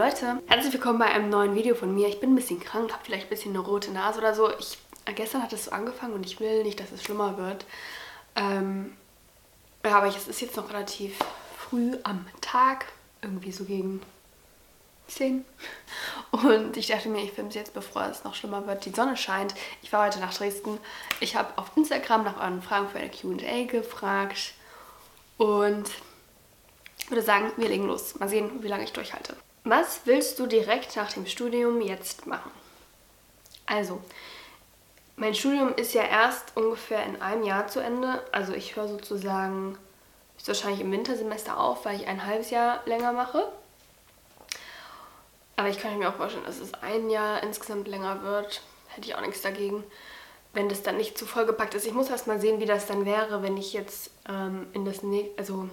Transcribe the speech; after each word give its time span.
Leute, 0.00 0.40
herzlich 0.46 0.72
willkommen 0.72 0.98
bei 0.98 1.12
einem 1.12 1.28
neuen 1.28 1.54
Video 1.54 1.74
von 1.74 1.94
mir. 1.94 2.08
Ich 2.08 2.20
bin 2.20 2.32
ein 2.32 2.34
bisschen 2.34 2.58
krank, 2.58 2.90
habe 2.90 3.04
vielleicht 3.04 3.26
ein 3.26 3.28
bisschen 3.28 3.52
eine 3.54 3.58
rote 3.58 3.90
Nase 3.90 4.18
oder 4.18 4.34
so. 4.34 4.50
Ich, 4.58 4.78
gestern 5.14 5.42
hat 5.42 5.52
es 5.52 5.66
so 5.66 5.72
angefangen 5.72 6.14
und 6.14 6.24
ich 6.24 6.40
will 6.40 6.62
nicht, 6.62 6.80
dass 6.80 6.90
es 6.90 7.04
schlimmer 7.04 7.36
wird. 7.36 7.66
Ähm, 8.34 8.96
ja, 9.84 9.98
aber 9.98 10.06
es 10.06 10.26
ist 10.26 10.40
jetzt 10.40 10.56
noch 10.56 10.70
relativ 10.70 11.18
früh 11.58 11.98
am 12.04 12.24
Tag, 12.40 12.86
irgendwie 13.20 13.52
so 13.52 13.64
gegen 13.64 14.00
10. 15.08 15.44
Und 16.30 16.78
ich 16.78 16.86
dachte 16.86 17.10
mir, 17.10 17.22
ich 17.22 17.32
filme 17.32 17.50
es 17.50 17.54
jetzt, 17.54 17.74
bevor 17.74 18.06
es 18.06 18.24
noch 18.24 18.34
schlimmer 18.34 18.66
wird. 18.66 18.86
Die 18.86 18.92
Sonne 18.92 19.18
scheint. 19.18 19.54
Ich 19.82 19.92
war 19.92 20.06
heute 20.06 20.20
nach 20.20 20.32
Dresden. 20.32 20.78
Ich 21.20 21.36
habe 21.36 21.52
auf 21.58 21.76
Instagram 21.76 22.24
nach 22.24 22.40
euren 22.40 22.62
Fragen 22.62 22.88
für 22.88 23.00
eine 23.00 23.10
Q&A 23.10 23.64
gefragt. 23.64 24.54
Und 25.36 25.90
würde 27.10 27.22
sagen, 27.22 27.52
wir 27.58 27.68
legen 27.68 27.86
los. 27.86 28.18
Mal 28.18 28.30
sehen, 28.30 28.62
wie 28.62 28.68
lange 28.68 28.84
ich 28.84 28.94
durchhalte. 28.94 29.36
Was 29.64 30.00
willst 30.04 30.38
du 30.38 30.46
direkt 30.46 30.96
nach 30.96 31.12
dem 31.12 31.26
Studium 31.26 31.80
jetzt 31.80 32.26
machen? 32.26 32.50
Also, 33.66 34.00
mein 35.16 35.34
Studium 35.34 35.74
ist 35.74 35.92
ja 35.92 36.02
erst 36.02 36.56
ungefähr 36.56 37.04
in 37.04 37.20
einem 37.20 37.42
Jahr 37.42 37.68
zu 37.68 37.80
Ende. 37.80 38.22
Also 38.32 38.54
ich 38.54 38.74
höre 38.74 38.88
sozusagen 38.88 39.76
wahrscheinlich 40.46 40.80
im 40.80 40.90
Wintersemester 40.90 41.60
auf, 41.60 41.84
weil 41.84 42.00
ich 42.00 42.06
ein 42.06 42.24
halbes 42.24 42.48
Jahr 42.48 42.80
länger 42.86 43.12
mache. 43.12 43.46
Aber 45.56 45.68
ich 45.68 45.78
kann 45.78 45.98
mir 45.98 46.08
auch 46.08 46.14
vorstellen, 46.14 46.46
dass 46.46 46.58
es 46.58 46.72
ein 46.72 47.10
Jahr 47.10 47.42
insgesamt 47.42 47.86
länger 47.86 48.22
wird. 48.22 48.62
Hätte 48.88 49.08
ich 49.08 49.14
auch 49.14 49.20
nichts 49.20 49.42
dagegen, 49.42 49.84
wenn 50.54 50.70
das 50.70 50.82
dann 50.82 50.96
nicht 50.96 51.18
zu 51.18 51.26
vollgepackt 51.26 51.74
ist. 51.74 51.86
Ich 51.86 51.92
muss 51.92 52.08
erst 52.08 52.26
mal 52.26 52.40
sehen, 52.40 52.58
wie 52.58 52.66
das 52.66 52.86
dann 52.86 53.04
wäre, 53.04 53.42
wenn 53.42 53.58
ich 53.58 53.74
jetzt 53.74 54.10
ähm, 54.26 54.68
in 54.72 54.86
das 54.86 55.02
nächste, 55.02 55.38
also 55.38 55.68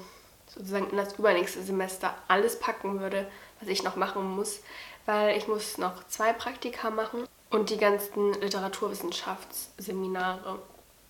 sozusagen 0.53 0.89
in 0.89 0.97
das 0.97 1.17
übernächste 1.17 1.61
Semester 1.61 2.13
alles 2.27 2.59
packen 2.59 2.99
würde, 2.99 3.25
was 3.59 3.69
ich 3.69 3.83
noch 3.83 3.95
machen 3.95 4.35
muss. 4.35 4.61
Weil 5.05 5.37
ich 5.37 5.47
muss 5.47 5.77
noch 5.77 6.07
zwei 6.07 6.33
Praktika 6.33 6.89
machen 6.89 7.27
und 7.49 7.69
die 7.69 7.77
ganzen 7.77 8.33
Literaturwissenschaftsseminare. 8.33 10.59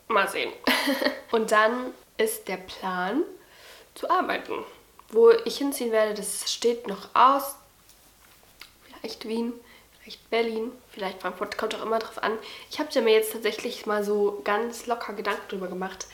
Mal 0.08 0.30
sehen. 0.30 0.54
und 1.32 1.52
dann 1.52 1.94
ist 2.18 2.48
der 2.48 2.58
Plan 2.58 3.24
zu 3.96 4.08
arbeiten. 4.10 4.54
Wo 5.10 5.32
ich 5.32 5.58
hinziehen 5.58 5.92
werde, 5.92 6.14
das 6.14 6.52
steht 6.52 6.88
noch 6.88 7.10
aus 7.14 7.56
vielleicht 9.00 9.28
Wien, 9.28 9.54
vielleicht 10.00 10.30
Berlin, 10.30 10.72
vielleicht 10.92 11.22
Frankfurt, 11.22 11.58
kommt 11.58 11.76
auch 11.76 11.84
immer 11.84 12.00
drauf 12.00 12.22
an. 12.22 12.38
Ich 12.70 12.80
habe 12.80 13.02
mir 13.02 13.14
jetzt 13.14 13.34
tatsächlich 13.34 13.86
mal 13.86 14.04
so 14.04 14.42
ganz 14.44 14.86
locker 14.86 15.14
Gedanken 15.14 15.48
drüber 15.50 15.68
gemacht. 15.68 16.08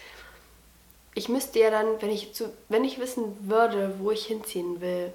Ich 1.16 1.30
müsste 1.30 1.60
ja 1.60 1.70
dann, 1.70 2.02
wenn 2.02 2.10
ich, 2.10 2.34
zu, 2.34 2.52
wenn 2.70 2.84
ich 2.84 3.00
wissen 3.00 3.50
würde, 3.50 3.96
wo 4.00 4.12
ich 4.12 4.26
hinziehen 4.26 4.82
will, 4.82 5.14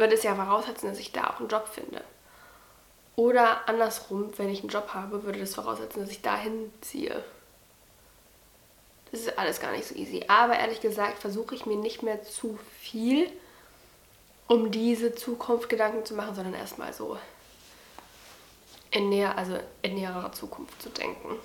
würde 0.00 0.14
es 0.14 0.24
ja 0.24 0.34
voraussetzen, 0.34 0.88
dass 0.88 0.98
ich 0.98 1.12
da 1.12 1.28
auch 1.28 1.38
einen 1.38 1.48
Job 1.48 1.68
finde. 1.68 2.02
Oder 3.14 3.68
andersrum, 3.68 4.32
wenn 4.36 4.48
ich 4.48 4.60
einen 4.60 4.70
Job 4.70 4.94
habe, 4.94 5.22
würde 5.22 5.38
das 5.38 5.54
voraussetzen, 5.54 6.00
dass 6.00 6.10
ich 6.10 6.22
dahin 6.22 6.72
ziehe. 6.80 7.22
Das 9.12 9.20
ist 9.20 9.38
alles 9.38 9.60
gar 9.60 9.70
nicht 9.72 9.86
so 9.86 9.94
easy. 9.94 10.24
Aber 10.26 10.58
ehrlich 10.58 10.80
gesagt 10.80 11.18
versuche 11.18 11.54
ich 11.54 11.66
mir 11.66 11.76
nicht 11.76 12.02
mehr 12.02 12.22
zu 12.22 12.58
viel 12.80 13.30
um 14.50 14.72
diese 14.72 15.14
Zukunft 15.14 15.68
Gedanken 15.68 16.04
zu 16.04 16.12
machen, 16.14 16.34
sondern 16.34 16.54
erstmal 16.54 16.92
so 16.92 17.16
in, 18.90 19.08
näher, 19.08 19.38
also 19.38 19.56
in 19.82 19.94
näherer 19.94 20.32
Zukunft 20.32 20.82
zu 20.82 20.88
denken. 20.88 21.38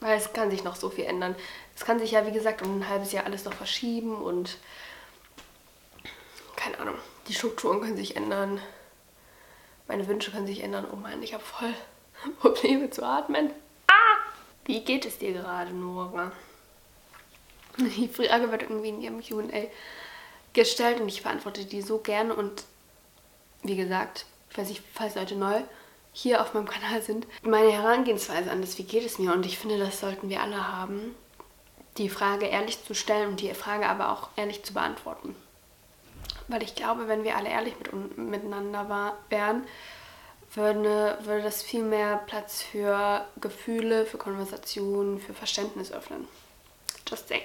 Weil 0.00 0.18
es 0.18 0.34
kann 0.34 0.50
sich 0.50 0.62
noch 0.62 0.76
so 0.76 0.90
viel 0.90 1.04
ändern. 1.04 1.34
Es 1.74 1.86
kann 1.86 1.98
sich 1.98 2.10
ja, 2.10 2.26
wie 2.26 2.32
gesagt, 2.32 2.60
um 2.60 2.80
ein 2.80 2.88
halbes 2.88 3.12
Jahr 3.12 3.24
alles 3.24 3.46
noch 3.46 3.54
verschieben 3.54 4.14
und 4.14 4.58
keine 6.54 6.78
Ahnung, 6.80 6.96
die 7.28 7.34
Strukturen 7.34 7.80
können 7.80 7.96
sich 7.96 8.16
ändern. 8.16 8.60
Meine 9.88 10.06
Wünsche 10.06 10.30
können 10.30 10.46
sich 10.46 10.62
ändern. 10.62 10.86
Oh 10.92 10.96
Mann, 10.96 11.22
ich 11.22 11.34
habe 11.34 11.44
voll 11.44 11.74
Probleme 12.40 12.90
zu 12.90 13.04
atmen. 13.04 13.50
Ah! 13.86 14.16
Wie 14.64 14.84
geht 14.84 15.06
es 15.06 15.18
dir 15.18 15.32
gerade, 15.32 15.72
Nora? 15.72 16.32
Die 17.76 18.08
Frage 18.08 18.50
wird 18.50 18.62
irgendwie 18.62 18.88
in 18.88 19.00
ihrem 19.00 19.22
Q&A 19.22 19.66
gestellt 20.52 21.00
und 21.00 21.08
ich 21.08 21.22
beantworte 21.22 21.64
die 21.64 21.82
so 21.82 21.98
gerne 21.98 22.34
und 22.34 22.64
wie 23.62 23.76
gesagt, 23.76 24.26
ich 24.50 24.58
weiß 24.58 24.68
nicht, 24.68 24.82
falls 24.92 25.14
Leute 25.14 25.36
neu 25.36 25.60
hier 26.12 26.42
auf 26.42 26.54
meinem 26.54 26.68
Kanal 26.68 27.02
sind, 27.02 27.26
meine 27.42 27.70
Herangehensweise 27.70 28.50
an 28.50 28.60
das, 28.60 28.76
wie 28.78 28.82
geht 28.82 29.04
es 29.04 29.18
mir 29.18 29.32
und 29.32 29.46
ich 29.46 29.58
finde, 29.58 29.78
das 29.78 30.00
sollten 30.00 30.28
wir 30.28 30.42
alle 30.42 30.72
haben, 30.72 31.14
die 31.98 32.08
Frage 32.08 32.46
ehrlich 32.46 32.84
zu 32.84 32.94
stellen 32.94 33.28
und 33.28 33.40
die 33.40 33.54
Frage 33.54 33.86
aber 33.86 34.10
auch 34.10 34.28
ehrlich 34.36 34.64
zu 34.64 34.74
beantworten. 34.74 35.36
Weil 36.50 36.64
ich 36.64 36.74
glaube, 36.74 37.06
wenn 37.06 37.22
wir 37.22 37.36
alle 37.36 37.48
ehrlich 37.48 37.74
mit, 37.78 38.18
miteinander 38.18 38.88
war, 38.88 39.16
wären, 39.28 39.64
würde, 40.54 41.16
würde 41.22 41.42
das 41.42 41.62
viel 41.62 41.84
mehr 41.84 42.16
Platz 42.26 42.62
für 42.62 43.24
Gefühle, 43.40 44.04
für 44.04 44.18
Konversationen, 44.18 45.20
für 45.20 45.32
Verständnis 45.32 45.92
öffnen. 45.92 46.26
Just 47.08 47.28
saying. 47.28 47.44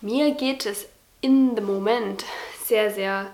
Mir 0.00 0.32
geht 0.32 0.64
es 0.64 0.86
in 1.20 1.54
the 1.54 1.60
Moment 1.60 2.24
sehr, 2.64 2.90
sehr, 2.90 3.30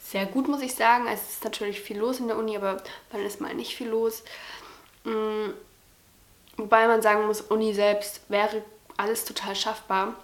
sehr 0.00 0.24
gut, 0.24 0.48
muss 0.48 0.62
ich 0.62 0.74
sagen. 0.74 1.06
Also 1.06 1.22
es 1.26 1.34
ist 1.34 1.44
natürlich 1.44 1.80
viel 1.80 1.98
los 1.98 2.20
in 2.20 2.28
der 2.28 2.38
Uni, 2.38 2.56
aber 2.56 2.82
dann 3.12 3.24
ist 3.24 3.42
mal 3.42 3.54
nicht 3.54 3.76
viel 3.76 3.88
los. 3.88 4.22
Mhm. 5.04 5.52
Wobei 6.56 6.86
man 6.86 7.02
sagen 7.02 7.26
muss, 7.26 7.42
Uni 7.42 7.74
selbst 7.74 8.22
wäre 8.28 8.62
alles 8.96 9.26
total 9.26 9.54
schaffbar. 9.54 10.14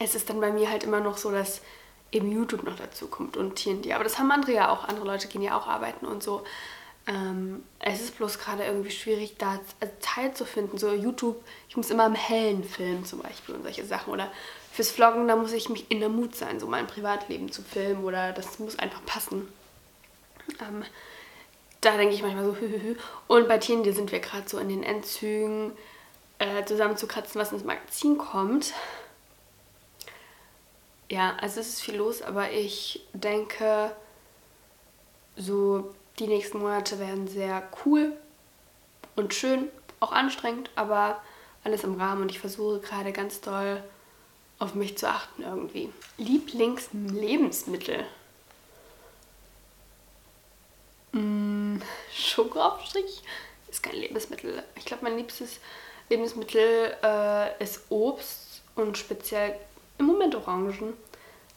Es 0.00 0.16
ist 0.16 0.28
dann 0.28 0.40
bei 0.40 0.50
mir 0.50 0.70
halt 0.70 0.82
immer 0.82 1.00
noch 1.00 1.16
so, 1.18 1.30
dass 1.30 1.60
eben 2.12 2.30
YouTube 2.30 2.64
noch 2.64 2.76
dazu 2.76 3.06
kommt 3.08 3.36
und 3.36 3.56
TNT. 3.56 3.92
Aber 3.92 4.04
das 4.04 4.18
haben 4.18 4.30
andere 4.30 4.52
ja 4.52 4.70
auch. 4.70 4.84
Andere 4.88 5.06
Leute 5.06 5.28
gehen 5.28 5.42
ja 5.42 5.58
auch 5.58 5.66
arbeiten 5.66 6.06
und 6.06 6.22
so. 6.22 6.42
Ähm, 7.06 7.64
es 7.78 8.00
ist 8.00 8.16
bloß 8.18 8.38
gerade 8.38 8.64
irgendwie 8.64 8.90
schwierig, 8.90 9.36
da 9.38 9.58
Zeit 10.00 10.36
zu 10.36 10.44
finden. 10.44 10.78
So 10.78 10.92
YouTube, 10.92 11.42
ich 11.68 11.76
muss 11.76 11.90
immer 11.90 12.06
im 12.06 12.14
Hellen 12.14 12.64
filmen 12.64 13.04
zum 13.04 13.20
Beispiel 13.20 13.54
und 13.54 13.62
solche 13.62 13.84
Sachen. 13.84 14.12
Oder 14.12 14.30
fürs 14.72 14.90
Vloggen, 14.90 15.28
da 15.28 15.36
muss 15.36 15.52
ich 15.52 15.68
mich 15.68 15.90
in 15.90 16.00
der 16.00 16.08
Mut 16.08 16.36
sein, 16.36 16.60
so 16.60 16.66
mein 16.66 16.86
Privatleben 16.86 17.50
zu 17.50 17.62
filmen 17.62 18.04
oder 18.04 18.32
das 18.32 18.58
muss 18.58 18.78
einfach 18.78 19.04
passen. 19.06 19.48
Ähm, 20.60 20.84
da 21.80 21.96
denke 21.96 22.14
ich 22.14 22.22
manchmal 22.22 22.44
so, 22.44 22.56
hü, 22.56 22.68
hü, 22.68 22.80
hü. 22.80 22.96
Und 23.26 23.48
bei 23.48 23.58
Tieren, 23.58 23.90
sind 23.92 24.12
wir 24.12 24.20
gerade 24.20 24.48
so 24.48 24.58
in 24.58 24.68
den 24.68 24.82
Endzügen, 24.82 25.72
äh, 26.38 26.64
zusammenzukratzen, 26.64 27.40
was 27.40 27.52
ins 27.52 27.64
Magazin 27.64 28.18
kommt. 28.18 28.72
Ja, 31.10 31.36
also 31.40 31.58
es 31.58 31.70
ist 31.70 31.82
viel 31.82 31.96
los, 31.96 32.22
aber 32.22 32.52
ich 32.52 33.04
denke, 33.12 33.90
so 35.36 35.92
die 36.20 36.28
nächsten 36.28 36.58
Monate 36.58 37.00
werden 37.00 37.26
sehr 37.26 37.68
cool 37.84 38.12
und 39.16 39.34
schön, 39.34 39.68
auch 39.98 40.12
anstrengend, 40.12 40.70
aber 40.76 41.20
alles 41.64 41.82
im 41.82 42.00
Rahmen 42.00 42.22
und 42.22 42.30
ich 42.30 42.38
versuche 42.38 42.78
gerade 42.78 43.12
ganz 43.12 43.40
doll 43.40 43.82
auf 44.60 44.76
mich 44.76 44.96
zu 44.96 45.08
achten 45.08 45.42
irgendwie. 45.42 45.92
Lieblingslebensmittel. 46.16 48.06
Mm, 51.10 51.78
Schokoaufstrich 52.14 53.24
ist 53.68 53.82
kein 53.82 53.96
Lebensmittel. 53.96 54.62
Ich 54.76 54.84
glaube, 54.84 55.02
mein 55.02 55.16
liebstes 55.16 55.58
Lebensmittel 56.08 56.96
äh, 57.02 57.60
ist 57.60 57.90
Obst 57.90 58.62
und 58.76 58.96
speziell 58.96 59.58
im 60.00 60.06
Moment 60.06 60.34
Orangen. 60.34 60.94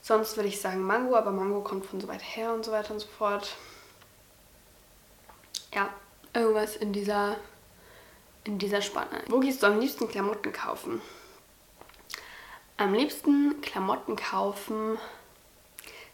Sonst 0.02 0.36
würde 0.36 0.50
ich 0.50 0.60
sagen 0.60 0.82
Mango, 0.82 1.16
aber 1.16 1.32
Mango 1.32 1.62
kommt 1.62 1.86
von 1.86 2.00
so 2.00 2.08
weit 2.10 2.22
her 2.22 2.54
und 2.54 2.66
so 2.66 2.72
weiter 2.72 2.94
und 2.94 3.00
so 3.00 3.08
fort. 3.08 3.56
Ja, 5.74 5.90
irgendwas 6.34 6.76
in 6.76 6.92
dieser, 6.92 7.38
in 8.44 8.60
dieser 8.60 8.82
Spanne. 8.82 9.24
Wo 9.28 9.40
gehst 9.40 9.64
du 9.64 9.68
am 9.68 9.80
liebsten 9.80 10.10
Klamotten 10.10 10.52
kaufen? 10.52 11.02
Am 12.76 12.94
liebsten 12.94 13.62
Klamotten 13.62 14.18
kaufen, 14.18 14.98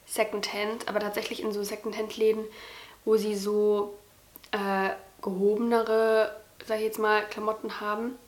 Secondhand, 0.05 0.87
aber 0.87 0.99
tatsächlich 0.99 1.41
in 1.41 1.51
so 1.51 1.63
Secondhand-Läden, 1.63 2.45
wo 3.05 3.17
sie 3.17 3.35
so 3.35 3.97
äh, 4.51 4.89
gehobenere, 5.21 6.39
sag 6.65 6.77
ich 6.77 6.83
jetzt 6.83 6.99
mal, 6.99 7.25
Klamotten 7.27 7.81
haben. 7.81 8.19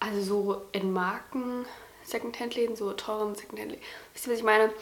Also 0.00 0.20
so 0.22 0.62
in 0.72 0.92
Marken 0.92 1.64
Secondhand-Läden, 2.08 2.76
so 2.76 2.92
teuren 2.92 3.34
Secondhand-Läden. 3.34 3.82
Wisst 4.12 4.26
ihr, 4.26 4.32
was 4.32 4.38
ich 4.38 4.44
meine? 4.44 4.72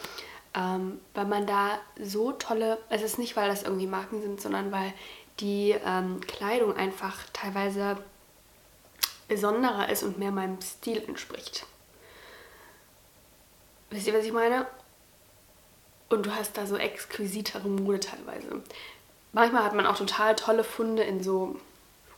Ähm, 0.53 0.99
weil 1.13 1.25
man 1.25 1.45
da 1.45 1.79
so 2.01 2.31
tolle, 2.31 2.79
also 2.89 3.05
es 3.05 3.13
ist 3.13 3.19
nicht, 3.19 3.35
weil 3.35 3.49
das 3.49 3.63
irgendwie 3.63 3.87
Marken 3.87 4.21
sind, 4.21 4.41
sondern 4.41 4.71
weil 4.71 4.93
die 5.39 5.75
ähm, 5.85 6.21
Kleidung 6.21 6.75
einfach 6.75 7.17
teilweise 7.33 7.97
besonderer 9.27 9.89
ist 9.89 10.03
und 10.03 10.17
mehr 10.17 10.31
meinem 10.31 10.59
Stil 10.61 11.03
entspricht. 11.05 11.65
Wisst 13.89 14.07
ihr, 14.07 14.13
was 14.13 14.25
ich 14.25 14.31
meine? 14.33 14.65
Und 16.09 16.25
du 16.25 16.33
hast 16.33 16.57
da 16.57 16.65
so 16.65 16.77
exquisitere 16.77 17.67
Mode 17.67 17.99
teilweise. 17.99 18.61
Manchmal 19.33 19.63
hat 19.63 19.73
man 19.73 19.85
auch 19.85 19.97
total 19.97 20.35
tolle 20.35 20.63
Funde 20.63 21.03
in 21.03 21.21
so 21.21 21.57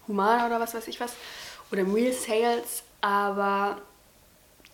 Humana 0.08 0.46
oder 0.46 0.60
was 0.60 0.74
weiß 0.74 0.88
ich 0.88 1.00
was. 1.00 1.14
Oder 1.72 1.82
im 1.82 1.94
Real 1.94 2.14
Sales. 2.14 2.84
Aber 3.02 3.82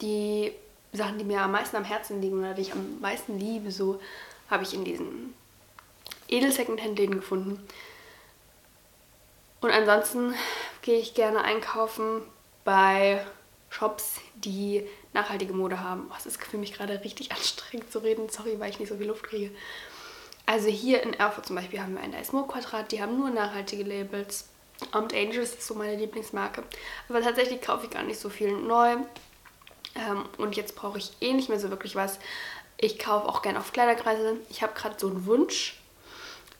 die 0.01 0.51
Sachen, 0.93 1.17
die 1.17 1.23
mir 1.23 1.41
am 1.41 1.51
meisten 1.51 1.75
am 1.75 1.83
Herzen 1.83 2.21
liegen 2.21 2.39
oder 2.39 2.53
die 2.53 2.63
ich 2.63 2.73
am 2.73 2.99
meisten 3.01 3.39
liebe, 3.39 3.71
so 3.71 3.99
habe 4.49 4.63
ich 4.63 4.73
in 4.73 4.85
diesen 4.85 5.33
Edel-Secondhand-Läden 6.27 7.15
gefunden. 7.15 7.65
Und 9.61 9.71
ansonsten 9.71 10.33
gehe 10.81 10.99
ich 10.99 11.13
gerne 11.13 11.43
einkaufen 11.43 12.21
bei 12.63 13.25
Shops, 13.69 14.21
die 14.35 14.87
nachhaltige 15.13 15.53
Mode 15.53 15.81
haben. 15.81 16.09
Oh, 16.11 16.15
es 16.17 16.25
ist 16.25 16.43
für 16.43 16.57
mich 16.57 16.73
gerade 16.73 17.03
richtig 17.03 17.31
anstrengend 17.31 17.91
zu 17.91 17.99
reden. 17.99 18.29
Sorry, 18.29 18.59
weil 18.59 18.69
ich 18.69 18.79
nicht 18.79 18.89
so 18.89 18.97
viel 18.97 19.07
Luft 19.07 19.23
kriege. 19.23 19.51
Also 20.45 20.67
hier 20.69 21.01
in 21.01 21.13
Erfurt 21.13 21.47
zum 21.47 21.55
Beispiel 21.55 21.81
haben 21.81 21.95
wir 21.95 22.01
ein 22.01 22.13
Esmo-Quadrat. 22.13 22.91
Die 22.91 23.01
haben 23.01 23.17
nur 23.17 23.31
nachhaltige 23.31 23.83
Labels. 23.83 24.47
Und 24.91 25.13
Angels 25.13 25.55
ist 25.55 25.65
so 25.65 25.73
meine 25.73 25.95
Lieblingsmarke. 25.95 26.63
Aber 27.09 27.21
tatsächlich 27.21 27.61
kaufe 27.61 27.85
ich 27.85 27.91
gar 27.91 28.03
nicht 28.03 28.19
so 28.19 28.29
viel 28.29 28.51
neu. 28.51 28.97
Ähm, 29.95 30.25
und 30.37 30.55
jetzt 30.55 30.75
brauche 30.75 30.97
ich 30.97 31.11
eh 31.21 31.33
nicht 31.33 31.49
mehr 31.49 31.59
so 31.59 31.69
wirklich 31.69 31.95
was. 31.95 32.19
Ich 32.77 32.99
kaufe 32.99 33.27
auch 33.27 33.41
gerne 33.41 33.59
auf 33.59 33.71
Kleiderkreise. 33.71 34.37
Ich 34.49 34.61
habe 34.61 34.73
gerade 34.73 34.95
so 34.97 35.07
einen 35.07 35.25
Wunsch. 35.25 35.79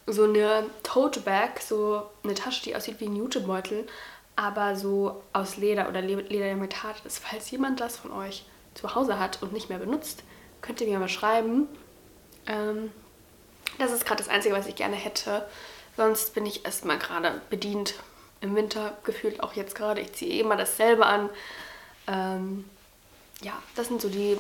So 0.08 0.26
eine 0.26 0.70
Tote 0.84 1.20
Bag, 1.20 1.60
so 1.60 2.04
eine 2.24 2.36
Tasche, 2.36 2.64
die 2.64 2.76
aussieht 2.76 3.00
wie 3.00 3.06
ein 3.06 3.16
Jutebeutel, 3.16 3.88
aber 4.36 4.76
so 4.76 5.24
aus 5.34 5.58
Leder 5.58 5.90
oder 5.90 6.00
Leder, 6.02 6.30
der 6.30 6.56
mit 6.56 6.84
hart 6.84 7.04
ist. 7.06 7.18
Falls 7.18 7.50
jemand 7.50 7.80
das 7.80 7.98
von 7.98 8.12
euch 8.12 8.46
zu 8.76 8.94
Hause 8.94 9.20
hat 9.20 9.42
und 9.42 9.52
nicht 9.52 9.70
mehr 9.70 9.80
benutzt, 9.80 10.22
könnt 10.62 10.80
ihr 10.80 10.88
mir 10.88 11.00
mal 11.00 11.10
schreiben. 11.10 11.68
Ähm, 12.46 12.92
das 13.80 13.92
ist 13.92 14.06
gerade 14.06 14.22
das 14.22 14.30
Einzige, 14.32 14.54
was 14.54 14.68
ich 14.68 14.76
gerne 14.76 14.96
hätte. 14.96 15.48
Sonst 15.98 16.36
bin 16.36 16.46
ich 16.46 16.66
erstmal 16.66 17.00
gerade 17.00 17.42
bedient 17.50 17.96
im 18.42 18.56
Winter, 18.56 18.96
gefühlt 19.04 19.42
auch 19.42 19.54
jetzt 19.54 19.74
gerade. 19.74 20.02
Ich 20.02 20.14
ziehe 20.14 20.32
eh 20.32 20.40
immer 20.42 20.56
dasselbe 20.56 21.06
an. 21.06 21.30
Ähm, 22.08 22.66
ja, 23.42 23.62
das 23.76 23.88
sind 23.88 24.02
so 24.02 24.10
die 24.10 24.38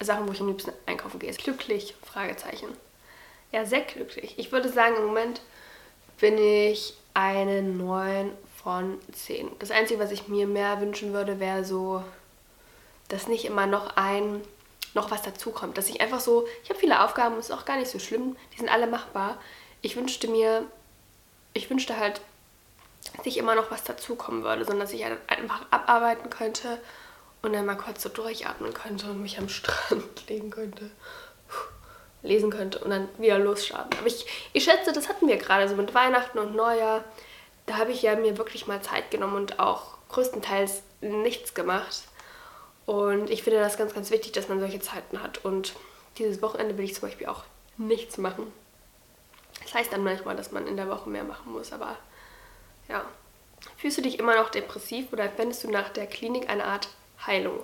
Sachen, 0.00 0.28
wo 0.28 0.32
ich 0.32 0.40
am 0.40 0.48
liebsten 0.48 0.72
einkaufen 0.86 1.18
gehe. 1.18 1.32
Glücklich? 1.32 1.94
Fragezeichen. 2.04 2.68
Ja, 3.52 3.64
sehr 3.64 3.80
glücklich. 3.80 4.34
Ich 4.36 4.52
würde 4.52 4.68
sagen, 4.68 4.96
im 4.96 5.06
Moment 5.06 5.40
bin 6.20 6.38
ich 6.38 6.94
eine 7.14 7.62
9 7.62 8.30
von 8.62 8.98
10. 9.12 9.50
Das 9.58 9.70
Einzige, 9.70 10.00
was 10.00 10.12
ich 10.12 10.28
mir 10.28 10.46
mehr 10.46 10.80
wünschen 10.80 11.12
würde, 11.12 11.40
wäre 11.40 11.64
so, 11.64 12.02
dass 13.08 13.28
nicht 13.28 13.44
immer 13.44 13.66
noch 13.66 13.96
ein, 13.96 14.42
noch 14.94 15.10
was 15.10 15.22
dazukommt. 15.22 15.78
Dass 15.78 15.88
ich 15.88 16.00
einfach 16.00 16.20
so, 16.20 16.46
ich 16.62 16.70
habe 16.70 16.78
viele 16.78 17.02
Aufgaben, 17.02 17.38
ist 17.38 17.50
auch 17.50 17.64
gar 17.64 17.78
nicht 17.78 17.90
so 17.90 17.98
schlimm, 17.98 18.36
die 18.52 18.58
sind 18.58 18.68
alle 18.68 18.86
machbar. 18.86 19.38
Ich 19.80 19.96
wünschte 19.96 20.28
mir, 20.28 20.64
ich 21.54 21.70
wünschte 21.70 21.96
halt, 21.96 22.20
dass 23.16 23.24
nicht 23.24 23.38
immer 23.38 23.54
noch 23.54 23.70
was 23.70 23.84
dazukommen 23.84 24.42
würde, 24.42 24.64
sondern 24.64 24.80
dass 24.80 24.92
ich 24.92 25.04
einfach 25.04 25.64
abarbeiten 25.70 26.28
könnte 26.30 26.78
und 27.42 27.52
dann 27.52 27.66
mal 27.66 27.76
kurz 27.76 28.02
so 28.02 28.08
durchatmen 28.08 28.74
könnte 28.74 29.10
und 29.10 29.22
mich 29.22 29.38
am 29.38 29.48
Strand 29.48 30.02
legen 30.28 30.50
könnte, 30.50 30.90
lesen 32.22 32.50
könnte 32.50 32.78
und 32.80 32.90
dann 32.90 33.08
wieder 33.18 33.38
losstarten. 33.38 33.98
Aber 33.98 34.06
ich, 34.06 34.26
ich 34.52 34.64
schätze, 34.64 34.92
das 34.92 35.08
hatten 35.08 35.28
wir 35.28 35.36
gerade 35.36 35.68
so 35.68 35.76
mit 35.76 35.94
Weihnachten 35.94 36.38
und 36.38 36.54
Neujahr. 36.54 37.04
Da 37.66 37.76
habe 37.76 37.92
ich 37.92 38.02
ja 38.02 38.16
mir 38.16 38.38
wirklich 38.38 38.66
mal 38.66 38.82
Zeit 38.82 39.10
genommen 39.10 39.36
und 39.36 39.60
auch 39.60 39.98
größtenteils 40.08 40.82
nichts 41.00 41.54
gemacht. 41.54 42.04
Und 42.86 43.28
ich 43.28 43.42
finde 43.42 43.60
das 43.60 43.76
ganz, 43.76 43.94
ganz 43.94 44.10
wichtig, 44.10 44.32
dass 44.32 44.48
man 44.48 44.60
solche 44.60 44.80
Zeiten 44.80 45.22
hat. 45.22 45.44
Und 45.44 45.74
dieses 46.16 46.40
Wochenende 46.40 46.78
will 46.78 46.86
ich 46.86 46.94
zum 46.94 47.08
Beispiel 47.08 47.26
auch 47.26 47.44
nichts 47.76 48.18
machen. 48.18 48.50
Das 49.62 49.74
heißt 49.74 49.92
dann 49.92 50.02
manchmal, 50.02 50.36
dass 50.36 50.52
man 50.52 50.66
in 50.66 50.76
der 50.76 50.88
Woche 50.88 51.08
mehr 51.10 51.24
machen 51.24 51.52
muss, 51.52 51.72
aber 51.72 51.96
ja. 52.88 53.04
Fühlst 53.76 53.98
du 53.98 54.02
dich 54.02 54.18
immer 54.18 54.36
noch 54.36 54.50
depressiv 54.50 55.12
oder 55.12 55.28
fändest 55.28 55.64
du 55.64 55.70
nach 55.70 55.88
der 55.90 56.06
Klinik 56.06 56.48
eine 56.48 56.64
Art 56.64 56.88
Heilung. 57.26 57.60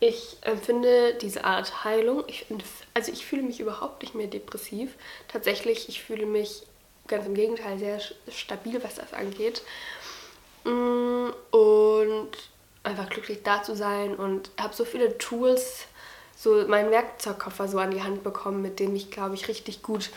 Ich 0.00 0.36
empfinde 0.40 1.14
diese 1.14 1.44
Art 1.44 1.84
Heilung, 1.84 2.24
ich, 2.26 2.46
also 2.92 3.12
ich 3.12 3.24
fühle 3.24 3.42
mich 3.42 3.60
überhaupt 3.60 4.02
nicht 4.02 4.14
mehr 4.14 4.26
depressiv. 4.26 4.94
Tatsächlich, 5.28 5.88
ich 5.88 6.02
fühle 6.02 6.26
mich 6.26 6.62
ganz 7.06 7.26
im 7.26 7.34
Gegenteil 7.34 7.78
sehr 7.78 8.00
stabil, 8.28 8.82
was 8.82 8.96
das 8.96 9.12
angeht. 9.12 9.62
Mm, 10.64 11.30
und 11.50 12.30
einfach 12.82 13.08
glücklich 13.10 13.42
da 13.44 13.62
zu 13.62 13.76
sein 13.76 14.16
und 14.16 14.50
habe 14.60 14.74
so 14.74 14.84
viele 14.84 15.18
Tools, 15.18 15.86
so 16.36 16.66
meinen 16.66 16.90
Werkzeugkoffer 16.90 17.68
so 17.68 17.78
an 17.78 17.92
die 17.92 18.02
Hand 18.02 18.24
bekommen, 18.24 18.62
mit 18.62 18.80
dem 18.80 18.96
ich, 18.96 19.10
glaube 19.10 19.34
ich, 19.36 19.48
richtig 19.48 19.82
gut 19.82 20.10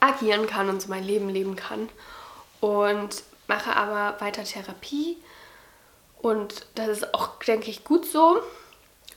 agieren 0.00 0.46
kann 0.46 0.68
und 0.68 0.80
so 0.80 0.88
mein 0.88 1.04
Leben 1.04 1.28
leben 1.28 1.56
kann. 1.56 1.88
Und 2.60 3.22
mache 3.46 3.76
aber 3.76 4.18
weiter 4.20 4.44
Therapie 4.44 5.18
und 6.24 6.64
das 6.74 6.88
ist 6.88 7.12
auch, 7.12 7.38
denke 7.40 7.68
ich, 7.68 7.84
gut 7.84 8.06
so. 8.06 8.40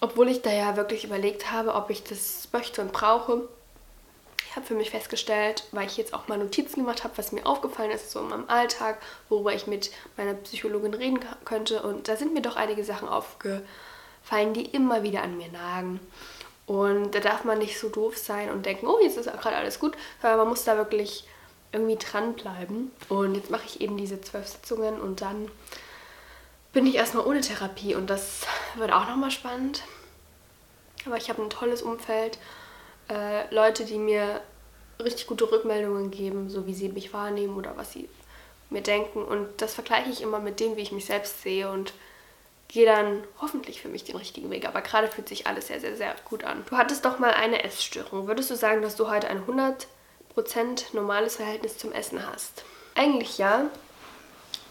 Obwohl 0.01 0.27
ich 0.27 0.41
da 0.41 0.51
ja 0.51 0.75
wirklich 0.75 1.05
überlegt 1.05 1.53
habe, 1.53 1.73
ob 1.73 1.89
ich 1.89 2.03
das 2.03 2.49
möchte 2.51 2.81
und 2.81 2.91
brauche. 2.91 3.47
Ich 4.49 4.57
habe 4.57 4.65
für 4.65 4.73
mich 4.73 4.89
festgestellt, 4.89 5.63
weil 5.71 5.87
ich 5.87 5.95
jetzt 5.95 6.13
auch 6.13 6.27
mal 6.27 6.37
Notizen 6.37 6.81
gemacht 6.81 7.05
habe, 7.05 7.17
was 7.17 7.31
mir 7.31 7.45
aufgefallen 7.45 7.91
ist, 7.91 8.11
so 8.11 8.19
in 8.19 8.27
meinem 8.27 8.49
Alltag, 8.49 8.97
worüber 9.29 9.53
ich 9.53 9.67
mit 9.67 9.89
meiner 10.17 10.33
Psychologin 10.33 10.93
reden 10.93 11.21
könnte. 11.45 11.81
Und 11.81 12.09
da 12.09 12.17
sind 12.17 12.33
mir 12.33 12.41
doch 12.41 12.57
einige 12.57 12.83
Sachen 12.83 13.07
aufgefallen, 13.07 14.53
die 14.53 14.65
immer 14.65 15.01
wieder 15.01 15.21
an 15.23 15.37
mir 15.37 15.47
nagen. 15.47 16.01
Und 16.65 17.15
da 17.15 17.21
darf 17.21 17.45
man 17.45 17.59
nicht 17.59 17.79
so 17.79 17.87
doof 17.87 18.17
sein 18.17 18.51
und 18.51 18.65
denken, 18.65 18.85
oh, 18.85 18.99
jetzt 19.01 19.15
ist 19.15 19.31
gerade 19.31 19.55
alles 19.55 19.79
gut, 19.79 19.95
sondern 20.21 20.39
man 20.39 20.49
muss 20.49 20.65
da 20.65 20.75
wirklich 20.75 21.23
irgendwie 21.71 21.95
dranbleiben. 21.95 22.91
Und 23.07 23.35
jetzt 23.35 23.49
mache 23.49 23.65
ich 23.65 23.79
eben 23.79 23.95
diese 23.95 24.19
zwölf 24.19 24.47
Sitzungen 24.47 24.99
und 24.99 25.21
dann 25.21 25.49
bin 26.73 26.85
ich 26.85 26.95
erstmal 26.95 27.25
ohne 27.25 27.41
Therapie 27.41 27.95
und 27.95 28.09
das 28.09 28.41
wird 28.75 28.91
auch 28.91 29.07
nochmal 29.07 29.31
spannend. 29.31 29.83
Aber 31.05 31.17
ich 31.17 31.29
habe 31.29 31.41
ein 31.41 31.49
tolles 31.49 31.81
Umfeld, 31.81 32.37
äh, 33.09 33.53
Leute, 33.53 33.85
die 33.85 33.97
mir 33.97 34.41
richtig 35.01 35.27
gute 35.27 35.49
Rückmeldungen 35.51 36.11
geben, 36.11 36.49
so 36.49 36.67
wie 36.67 36.73
sie 36.73 36.89
mich 36.89 37.13
wahrnehmen 37.13 37.55
oder 37.55 37.77
was 37.77 37.93
sie 37.93 38.09
mir 38.69 38.81
denken. 38.81 39.23
Und 39.23 39.47
das 39.61 39.73
vergleiche 39.73 40.09
ich 40.09 40.21
immer 40.21 40.39
mit 40.39 40.59
dem, 40.59 40.75
wie 40.75 40.81
ich 40.81 40.91
mich 40.91 41.05
selbst 41.05 41.41
sehe 41.41 41.69
und 41.69 41.93
gehe 42.67 42.85
dann 42.85 43.23
hoffentlich 43.39 43.81
für 43.81 43.87
mich 43.87 44.03
den 44.03 44.17
richtigen 44.17 44.49
Weg. 44.49 44.67
Aber 44.67 44.81
gerade 44.81 45.07
fühlt 45.07 45.29
sich 45.29 45.47
alles 45.47 45.67
sehr, 45.67 45.79
sehr, 45.79 45.95
sehr 45.95 46.15
gut 46.25 46.43
an. 46.43 46.65
Du 46.69 46.77
hattest 46.77 47.05
doch 47.05 47.19
mal 47.19 47.31
eine 47.31 47.63
Essstörung. 47.63 48.27
Würdest 48.27 48.49
du 48.51 48.55
sagen, 48.55 48.81
dass 48.81 48.95
du 48.95 49.09
heute 49.09 49.29
ein 49.29 49.43
100% 49.45 49.85
normales 50.93 51.37
Verhältnis 51.37 51.77
zum 51.77 51.93
Essen 51.93 52.27
hast? 52.29 52.65
Eigentlich 52.95 53.37
ja. 53.37 53.69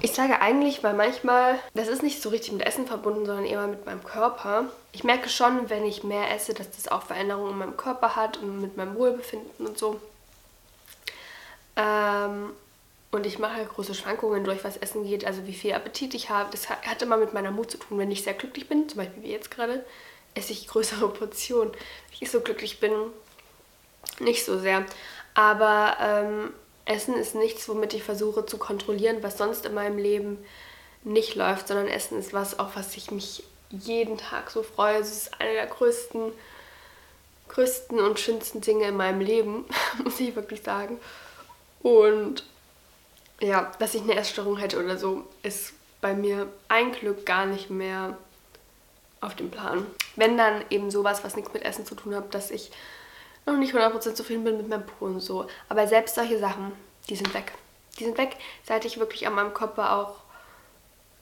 Ich 0.00 0.12
sage 0.12 0.40
eigentlich, 0.40 0.84
weil 0.84 0.94
manchmal, 0.94 1.58
das 1.74 1.88
ist 1.88 2.02
nicht 2.02 2.20
so 2.20 2.28
richtig 2.28 2.52
mit 2.52 2.66
Essen 2.66 2.86
verbunden, 2.86 3.24
sondern 3.24 3.46
eher 3.46 3.66
mit 3.66 3.86
meinem 3.86 4.04
Körper. 4.04 4.66
Ich 4.92 5.04
merke 5.04 5.28
schon, 5.28 5.70
wenn 5.70 5.84
ich 5.84 6.04
mehr 6.04 6.30
esse, 6.34 6.52
dass 6.52 6.70
das 6.70 6.88
auch 6.88 7.02
Veränderungen 7.02 7.52
in 7.52 7.58
meinem 7.58 7.76
Körper 7.76 8.14
hat 8.14 8.36
und 8.38 8.60
mit 8.60 8.76
meinem 8.76 8.94
Wohlbefinden 8.94 9.66
und 9.66 9.78
so. 9.78 10.00
Ähm, 11.76 12.50
und 13.10 13.24
ich 13.24 13.38
mache 13.38 13.64
große 13.64 13.94
Schwankungen 13.94 14.44
durch, 14.44 14.64
was 14.64 14.76
Essen 14.76 15.04
geht, 15.04 15.24
also 15.24 15.46
wie 15.46 15.54
viel 15.54 15.72
Appetit 15.72 16.12
ich 16.12 16.28
habe. 16.28 16.50
Das 16.50 16.68
hat 16.68 17.00
immer 17.00 17.16
mit 17.16 17.32
meiner 17.32 17.50
Mut 17.50 17.70
zu 17.70 17.78
tun. 17.78 17.98
Wenn 17.98 18.10
ich 18.10 18.22
sehr 18.22 18.34
glücklich 18.34 18.68
bin, 18.68 18.88
zum 18.90 18.98
Beispiel 18.98 19.22
wie 19.22 19.32
jetzt 19.32 19.50
gerade, 19.50 19.84
esse 20.34 20.52
ich 20.52 20.68
größere 20.68 21.08
Portionen. 21.08 21.72
Wenn 21.72 22.18
ich 22.20 22.30
so 22.30 22.40
glücklich 22.40 22.80
bin, 22.80 22.92
nicht 24.20 24.44
so 24.44 24.58
sehr. 24.58 24.84
Aber 25.34 25.96
ähm, 26.00 26.52
Essen 26.86 27.14
ist 27.16 27.34
nichts, 27.34 27.68
womit 27.68 27.94
ich 27.94 28.02
versuche 28.02 28.46
zu 28.46 28.58
kontrollieren, 28.58 29.22
was 29.22 29.36
sonst 29.36 29.66
in 29.66 29.74
meinem 29.74 29.98
Leben 29.98 30.38
nicht 31.04 31.34
läuft, 31.34 31.68
sondern 31.68 31.88
Essen 31.88 32.18
ist 32.18 32.32
was, 32.32 32.58
auf 32.58 32.76
was 32.76 32.96
ich 32.96 33.10
mich 33.10 33.44
jeden 33.70 34.16
Tag 34.18 34.50
so 34.50 34.62
freue. 34.62 34.98
Es 34.98 35.10
ist 35.10 35.40
eine 35.40 35.52
der 35.52 35.66
größten, 35.66 36.32
größten 37.48 38.00
und 38.00 38.18
schönsten 38.18 38.60
Dinge 38.60 38.88
in 38.88 38.96
meinem 38.96 39.20
Leben, 39.20 39.66
muss 40.04 40.20
ich 40.20 40.34
wirklich 40.34 40.62
sagen. 40.62 40.98
Und 41.82 42.44
ja, 43.40 43.72
dass 43.78 43.94
ich 43.94 44.02
eine 44.02 44.16
Essstörung 44.16 44.56
hätte 44.56 44.82
oder 44.82 44.96
so, 44.96 45.24
ist 45.42 45.72
bei 46.00 46.14
mir 46.14 46.48
ein 46.68 46.92
Glück 46.92 47.26
gar 47.26 47.46
nicht 47.46 47.70
mehr 47.70 48.16
auf 49.20 49.34
dem 49.34 49.50
Plan. 49.50 49.86
Wenn 50.14 50.38
dann 50.38 50.64
eben 50.70 50.90
sowas, 50.90 51.24
was 51.24 51.36
nichts 51.36 51.52
mit 51.52 51.64
Essen 51.64 51.84
zu 51.84 51.94
tun 51.94 52.14
hat, 52.14 52.34
dass 52.34 52.50
ich 52.50 52.70
noch 53.46 53.56
nicht 53.56 53.74
100% 53.74 54.14
zufrieden 54.14 54.44
bin 54.44 54.56
mit 54.56 54.68
meinem 54.68 54.84
Po 54.84 55.06
und 55.06 55.20
so. 55.20 55.46
Aber 55.68 55.86
selbst 55.86 56.16
solche 56.16 56.38
Sachen, 56.38 56.72
die 57.08 57.16
sind 57.16 57.32
weg. 57.32 57.52
Die 57.98 58.04
sind 58.04 58.18
weg, 58.18 58.36
seit 58.64 58.84
ich 58.84 58.98
wirklich 58.98 59.26
an 59.26 59.34
meinem 59.34 59.54
Körper 59.54 59.96
auch 59.96 60.16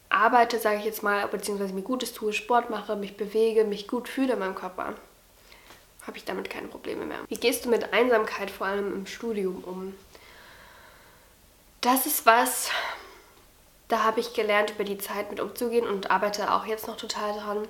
arbeite, 0.08 0.58
sage 0.58 0.78
ich 0.78 0.84
jetzt 0.84 1.02
mal, 1.02 1.26
beziehungsweise 1.28 1.74
mir 1.74 1.82
Gutes 1.82 2.12
tue, 2.12 2.32
Sport 2.32 2.70
mache, 2.70 2.96
mich 2.96 3.16
bewege, 3.16 3.64
mich 3.64 3.88
gut 3.88 4.08
fühle 4.08 4.34
in 4.34 4.38
meinem 4.38 4.54
Körper, 4.54 4.94
habe 6.06 6.16
ich 6.16 6.24
damit 6.24 6.50
keine 6.50 6.68
Probleme 6.68 7.04
mehr. 7.04 7.18
Wie 7.28 7.36
gehst 7.36 7.64
du 7.64 7.68
mit 7.68 7.92
Einsamkeit 7.92 8.50
vor 8.50 8.66
allem 8.66 8.92
im 8.92 9.06
Studium 9.06 9.62
um? 9.64 9.94
Das 11.80 12.06
ist 12.06 12.26
was, 12.26 12.70
da 13.88 14.04
habe 14.04 14.20
ich 14.20 14.32
gelernt, 14.34 14.70
über 14.70 14.84
die 14.84 14.98
Zeit 14.98 15.30
mit 15.30 15.40
umzugehen 15.40 15.86
und 15.86 16.10
arbeite 16.10 16.52
auch 16.52 16.66
jetzt 16.66 16.86
noch 16.86 16.96
total 16.96 17.34
dran. 17.34 17.68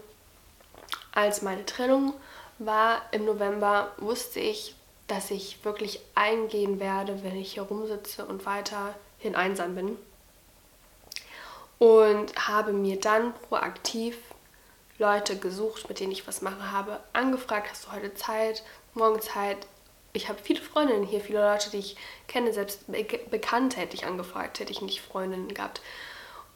Als 1.12 1.42
meine 1.42 1.64
Trennung 1.64 2.14
war 2.58 3.02
im 3.12 3.24
November, 3.24 3.92
wusste 3.98 4.40
ich, 4.40 4.74
dass 5.06 5.30
ich 5.30 5.64
wirklich 5.64 6.00
eingehen 6.14 6.80
werde, 6.80 7.22
wenn 7.22 7.36
ich 7.36 7.52
hier 7.54 7.64
rumsitze 7.64 8.24
und 8.24 8.46
weiterhin 8.46 9.34
einsam 9.34 9.74
bin. 9.74 9.98
Und 11.78 12.34
habe 12.48 12.72
mir 12.72 12.98
dann 12.98 13.34
proaktiv 13.48 14.16
Leute 14.98 15.36
gesucht, 15.36 15.88
mit 15.88 16.00
denen 16.00 16.12
ich 16.12 16.26
was 16.26 16.40
mache, 16.40 16.70
habe 16.70 17.00
angefragt, 17.12 17.68
hast 17.70 17.86
du 17.86 17.92
heute 17.92 18.14
Zeit, 18.14 18.62
morgen 18.94 19.20
Zeit, 19.20 19.66
ich 20.12 20.28
habe 20.28 20.38
viele 20.40 20.60
Freundinnen 20.62 21.02
hier, 21.02 21.20
viele 21.20 21.44
Leute, 21.44 21.70
die 21.70 21.78
ich 21.78 21.96
kenne, 22.28 22.52
selbst 22.52 22.86
Be 22.86 23.04
Bekannte 23.30 23.78
hätte 23.78 23.96
ich 23.96 24.06
angefragt, 24.06 24.60
hätte 24.60 24.70
ich 24.70 24.80
nicht 24.80 25.02
Freundinnen 25.02 25.52
gehabt. 25.52 25.82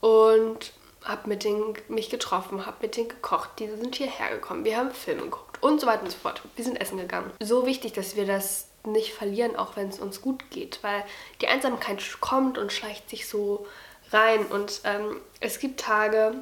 Und 0.01 0.73
habe 1.05 1.29
mit 1.29 1.43
denen 1.43 1.75
mich 1.89 2.09
getroffen, 2.09 2.65
habe 2.65 2.77
mit 2.83 2.97
denen 2.97 3.09
gekocht. 3.09 3.51
Die 3.59 3.69
sind 3.69 3.97
hierher 3.97 4.31
gekommen, 4.31 4.65
wir 4.65 4.77
haben 4.77 4.93
Filme 4.93 5.23
geguckt 5.23 5.48
und 5.61 5.81
so 5.81 5.87
weiter 5.87 6.03
und 6.03 6.11
so 6.11 6.19
fort. 6.19 6.43
Wir 6.57 6.65
sind 6.65 6.81
essen 6.81 6.99
gegangen. 6.99 7.31
So 7.41 7.67
wichtig, 7.67 7.93
dass 7.93 8.17
wir 8.17 8.27
das 8.27 8.69
nicht 8.85 9.13
verlieren, 9.13 9.57
auch 9.57 9.77
wenn 9.77 9.89
es 9.89 9.99
uns 9.99 10.23
gut 10.23 10.51
geht, 10.51 10.79
weil 10.83 11.05
die 11.41 11.49
Einsamkeit 11.49 12.03
kommt 12.21 12.59
und 12.59 12.73
schleicht 12.73 13.11
sich 13.11 13.29
so 13.29 13.67
rein. 14.13 14.47
Und 14.47 14.81
ähm, 14.85 15.21
es 15.41 15.59
gibt 15.59 15.81
Tage, 15.81 16.35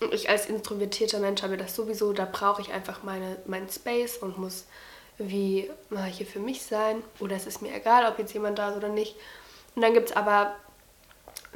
und 0.00 0.12
ich 0.12 0.28
als 0.28 0.46
introvertierter 0.46 1.18
Mensch 1.18 1.42
habe 1.42 1.56
das 1.56 1.74
sowieso, 1.74 2.12
da 2.12 2.28
brauche 2.30 2.60
ich 2.62 2.72
einfach 2.72 3.02
meine, 3.02 3.36
meinen 3.46 3.68
Space 3.70 4.18
und 4.18 4.38
muss 4.38 4.66
wie 5.18 5.70
hier 6.10 6.26
für 6.26 6.40
mich 6.40 6.62
sein. 6.62 7.02
Oder 7.20 7.36
es 7.36 7.46
ist 7.46 7.62
mir 7.62 7.74
egal, 7.74 8.10
ob 8.10 8.18
jetzt 8.18 8.34
jemand 8.34 8.58
da 8.58 8.70
ist 8.70 8.76
oder 8.76 8.88
nicht. 8.88 9.16
Und 9.74 9.82
dann 9.82 9.94
gibt 9.94 10.10
es 10.10 10.16
aber 10.16 10.56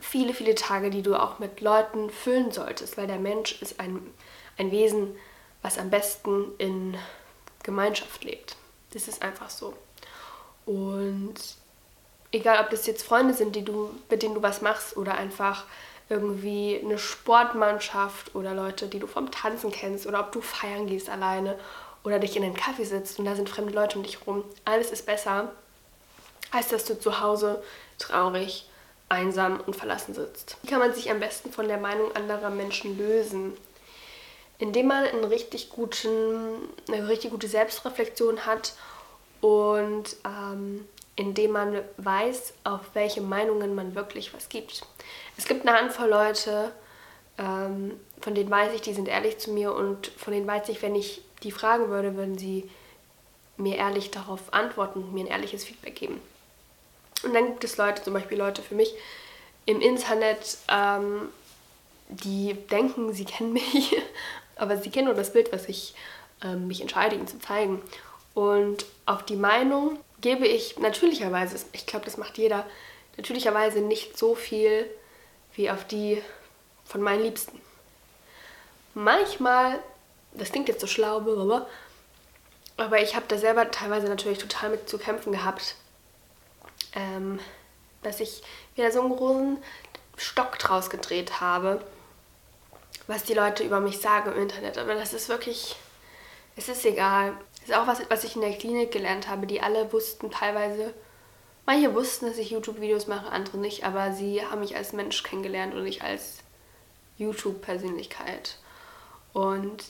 viele, 0.01 0.33
viele 0.33 0.55
Tage, 0.55 0.91
die 0.91 1.03
du 1.03 1.15
auch 1.15 1.39
mit 1.39 1.61
Leuten 1.61 2.11
füllen 2.11 2.51
solltest, 2.53 2.97
weil 2.97 3.07
der 3.07 3.19
Mensch 3.19 3.61
ist 3.61 3.79
ein, 3.81 4.01
ein 4.57 4.71
Wesen, 4.71 5.17
was 5.63 5.79
am 5.79 5.91
besten 5.91 6.53
in 6.59 6.97
Gemeinschaft 7.63 8.25
lebt. 8.25 8.57
Das 8.93 9.09
ist 9.09 9.23
einfach 9.23 9.51
so. 9.51 9.75
Und 10.67 11.35
egal, 12.33 12.63
ob 12.63 12.71
das 12.71 12.87
jetzt 12.87 13.03
Freunde 13.03 13.35
sind, 13.35 13.55
die 13.57 13.65
du, 13.65 13.91
mit 14.09 14.23
denen 14.23 14.35
du 14.35 14.43
was 14.43 14.63
machst 14.63 14.97
oder 14.97 15.15
einfach 15.15 15.65
irgendwie 16.09 16.81
eine 16.83 16.99
Sportmannschaft 16.99 18.35
oder 18.35 18.55
Leute, 18.55 18.89
die 18.89 18.99
du 18.99 19.07
vom 19.07 19.31
Tanzen 19.31 19.71
kennst 19.71 20.07
oder 20.07 20.21
ob 20.21 20.33
du 20.33 20.41
feiern 20.41 20.87
gehst 20.87 21.09
alleine 21.09 21.59
oder 22.03 22.19
dich 22.19 22.37
in 22.37 22.43
einen 22.43 22.55
Kaffee 22.55 22.85
sitzt 22.85 23.19
und 23.19 23.27
da 23.27 23.37
sind 23.37 23.49
fremde 23.49 23.73
Leute 23.73 23.97
um 23.97 24.03
dich 24.03 24.27
rum. 24.27 24.45
Alles 24.65 24.91
ist 24.91 25.07
besser, 25.07 25.53
als 26.51 26.69
dass 26.69 26.85
du 26.85 26.99
zu 26.99 27.21
Hause 27.21 27.63
traurig, 27.99 28.67
einsam 29.09 29.61
und 29.61 29.77
verlassen 29.77 30.15
sitzt. 30.15 30.57
Wie 30.63 30.69
kann 30.69 30.79
man 30.81 30.95
sich 30.95 31.11
am 31.11 31.21
besten 31.21 31.53
von 31.53 31.69
der 31.69 31.79
Meinung 31.79 32.15
anderer 32.15 32.51
Menschen 32.51 32.97
lösen? 32.97 33.57
Indem 34.61 34.87
man 34.87 35.05
einen 35.05 35.25
richtig 35.25 35.71
guten, 35.71 36.69
eine 36.89 37.09
richtig 37.09 37.31
gute 37.33 37.49
Selbstreflexion 37.49 38.47
hat 38.47 38.75
und 39.41 40.17
ähm, 40.25 40.87
indem 41.17 41.53
man 41.53 41.83
weiß, 41.97 42.55
auf 42.65 42.81
welche 42.95 43.21
Meinungen 43.21 43.75
man 43.75 43.95
wirklich 43.95 44.33
was 44.33 44.49
gibt. 44.49 44.83
Es 45.37 45.47
gibt 45.47 45.67
eine 45.67 45.77
Handvoll 45.77 46.09
Leute, 46.09 46.73
ähm, 47.39 47.99
von 48.21 48.35
denen 48.35 48.51
weiß 48.51 48.75
ich, 48.75 48.83
die 48.83 48.93
sind 48.93 49.09
ehrlich 49.09 49.39
zu 49.39 49.51
mir 49.51 49.75
und 49.75 50.09
von 50.09 50.33
denen 50.33 50.47
weiß 50.47 50.69
ich, 50.69 50.83
wenn 50.83 50.95
ich 50.95 51.23
die 51.43 51.53
fragen 51.53 51.89
würde, 51.89 52.17
würden 52.17 52.39
sie 52.39 52.69
mir 53.57 53.77
ehrlich 53.77 54.11
darauf 54.11 54.53
antworten 54.53 55.03
und 55.03 55.15
mir 55.15 55.25
ein 55.25 55.31
ehrliches 55.31 55.65
Feedback 55.65 55.97
geben. 55.97 56.21
Und 57.23 57.35
dann 57.35 57.47
gibt 57.47 57.65
es 57.65 57.77
Leute, 57.77 58.03
zum 58.03 58.15
Beispiel 58.15 58.39
Leute 58.39 58.63
für 58.63 58.75
mich 58.75 58.95
im 59.67 59.81
Internet, 59.81 60.59
ähm, 60.69 61.29
die 62.09 62.55
denken, 62.71 63.13
sie 63.13 63.25
kennen 63.25 63.53
mich, 63.53 63.97
aber 64.61 64.77
sie 64.77 64.91
kennen 64.91 65.07
nur 65.07 65.15
das 65.15 65.33
Bild, 65.33 65.53
was 65.53 65.69
ich 65.69 65.95
ähm, 66.43 66.67
mich 66.67 66.81
entscheide, 66.81 67.17
ihnen 67.17 67.27
zu 67.27 67.39
zeigen. 67.39 67.83
Und 68.35 68.87
auf 69.07 69.25
die 69.25 69.37
Meinung 69.37 69.99
gebe 70.21 70.47
ich 70.47 70.79
natürlicherweise, 70.79 71.57
ich 71.73 71.87
glaube, 71.87 72.05
das 72.05 72.17
macht 72.17 72.39
jeder, 72.39 72.65
natürlicherweise 73.17 73.81
nicht 73.81 74.17
so 74.17 74.35
viel 74.35 74.89
wie 75.55 75.71
auf 75.71 75.85
die 75.85 76.23
von 76.85 77.01
meinen 77.01 77.23
Liebsten. 77.23 77.61
Manchmal 78.95 79.81
das 80.33 80.51
klingt 80.51 80.69
jetzt 80.69 80.81
so 80.81 80.87
schlau, 80.87 81.23
aber 82.77 83.03
ich 83.03 83.17
habe 83.17 83.27
da 83.29 83.37
selber 83.37 83.71
teilweise 83.71 84.07
natürlich 84.09 84.39
total 84.39 84.71
mit 84.71 84.89
zu 84.89 84.99
kämpfen 84.99 85.33
gehabt, 85.33 85.75
ähm, 86.95 87.41
dass 88.03 88.21
ich 88.21 88.43
wieder 88.75 88.91
so 88.91 89.01
einen 89.01 89.17
großen 89.17 89.59
Stock 90.17 90.59
draus 90.59 90.91
gedreht 90.91 91.41
habe, 91.41 91.85
was 93.11 93.25
die 93.25 93.35
Leute 93.35 93.65
über 93.65 93.81
mich 93.81 93.99
sagen 93.99 94.33
im 94.33 94.43
Internet. 94.43 94.79
Aber 94.79 94.95
das 94.95 95.13
ist 95.13 95.29
wirklich, 95.29 95.75
es 96.57 96.69
ist 96.69 96.87
egal. 96.87 97.37
Das 97.61 97.71
ist 97.71 97.75
auch 97.75 97.87
was, 97.89 98.01
was 98.09 98.23
ich 98.23 98.37
in 98.37 98.41
der 98.41 98.57
Klinik 98.57 98.93
gelernt 98.93 99.29
habe, 99.29 99.49
die 99.49 99.61
alle 99.61 99.93
wussten 99.93 100.31
teilweise, 100.31 100.95
manche 101.67 101.93
wussten, 101.93 102.27
dass 102.27 102.39
ich 102.39 102.51
YouTube-Videos 102.51 103.09
mache, 103.09 103.31
andere 103.31 103.59
nicht, 103.59 103.85
aber 103.85 104.13
sie 104.13 104.47
haben 104.47 104.61
mich 104.61 104.77
als 104.77 104.93
Mensch 104.93 105.23
kennengelernt 105.25 105.75
und 105.75 105.83
nicht 105.83 106.03
als 106.03 106.39
YouTube-Persönlichkeit. 107.19 108.59
Und 109.33 109.85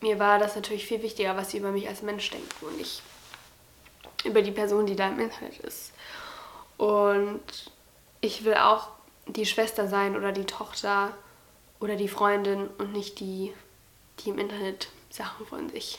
mir 0.00 0.18
war 0.18 0.38
das 0.38 0.56
natürlich 0.56 0.86
viel 0.86 1.02
wichtiger, 1.02 1.36
was 1.36 1.50
sie 1.50 1.58
über 1.58 1.70
mich 1.70 1.86
als 1.88 2.00
Mensch 2.00 2.30
denken 2.30 2.66
und 2.66 2.78
nicht 2.78 3.02
über 4.24 4.40
die 4.40 4.50
Person, 4.50 4.86
die 4.86 4.96
da 4.96 5.08
im 5.08 5.20
Internet 5.20 5.58
ist. 5.58 5.92
Und 6.78 7.42
ich 8.22 8.44
will 8.44 8.54
auch 8.54 8.88
die 9.26 9.46
Schwester 9.46 9.86
sein 9.86 10.16
oder 10.16 10.32
die 10.32 10.46
Tochter 10.46 11.14
oder 11.80 11.96
die 11.96 12.08
Freundin 12.08 12.68
und 12.78 12.92
nicht 12.92 13.20
die, 13.20 13.52
die 14.20 14.30
im 14.30 14.38
Internet 14.38 14.88
Sachen 15.10 15.46
von 15.46 15.68
sich 15.68 15.98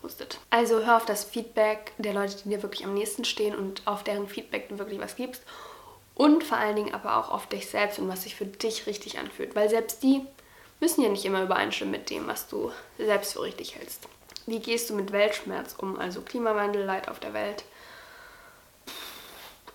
postet. 0.00 0.38
Also 0.50 0.84
hör 0.84 0.96
auf 0.96 1.04
das 1.04 1.24
Feedback 1.24 1.92
der 1.98 2.14
Leute, 2.14 2.36
die 2.42 2.48
dir 2.48 2.62
wirklich 2.62 2.84
am 2.84 2.94
nächsten 2.94 3.24
stehen 3.24 3.54
und 3.54 3.86
auf 3.86 4.02
deren 4.02 4.28
Feedback 4.28 4.68
du 4.68 4.78
wirklich 4.78 5.00
was 5.00 5.16
gibst. 5.16 5.42
Und 6.14 6.44
vor 6.44 6.58
allen 6.58 6.76
Dingen 6.76 6.94
aber 6.94 7.16
auch 7.16 7.30
auf 7.30 7.46
dich 7.46 7.68
selbst 7.68 7.98
und 7.98 8.08
was 8.08 8.24
sich 8.24 8.34
für 8.34 8.44
dich 8.44 8.86
richtig 8.86 9.18
anfühlt. 9.18 9.54
Weil 9.54 9.70
selbst 9.70 10.02
die 10.02 10.22
müssen 10.80 11.02
ja 11.02 11.08
nicht 11.08 11.24
immer 11.24 11.42
übereinstimmen 11.42 11.92
mit 11.92 12.10
dem, 12.10 12.26
was 12.26 12.48
du 12.48 12.72
selbst 12.98 13.34
für 13.34 13.42
richtig 13.42 13.76
hältst. 13.76 14.06
Wie 14.46 14.58
gehst 14.58 14.90
du 14.90 14.94
mit 14.94 15.12
Weltschmerz 15.12 15.74
um, 15.78 15.98
also 15.98 16.22
Klimawandel, 16.22 16.84
Leid 16.84 17.08
auf 17.08 17.20
der 17.20 17.34
Welt? 17.34 17.64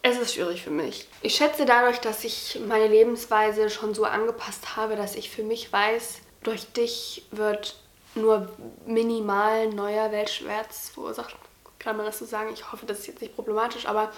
Es 0.07 0.19
ist 0.19 0.35
schwierig 0.35 0.61
für 0.61 0.69
mich. 0.69 1.07
Ich 1.23 1.33
schätze 1.33 1.65
dadurch, 1.65 1.97
dass 1.97 2.23
ich 2.23 2.59
meine 2.67 2.87
Lebensweise 2.87 3.71
schon 3.71 3.95
so 3.95 4.05
angepasst 4.05 4.75
habe, 4.75 4.95
dass 4.95 5.15
ich 5.15 5.31
für 5.31 5.41
mich 5.41 5.73
weiß, 5.73 6.19
durch 6.43 6.71
dich 6.73 7.25
wird 7.31 7.75
nur 8.13 8.47
minimal 8.85 9.69
neuer 9.69 10.11
Weltschmerz 10.11 10.89
verursacht. 10.89 11.35
Kann 11.79 11.97
man 11.97 12.05
das 12.05 12.19
so 12.19 12.25
sagen? 12.25 12.51
Ich 12.53 12.71
hoffe, 12.71 12.85
das 12.85 12.99
ist 12.99 13.07
jetzt 13.07 13.21
nicht 13.21 13.33
problematisch, 13.33 13.87
aber 13.87 14.11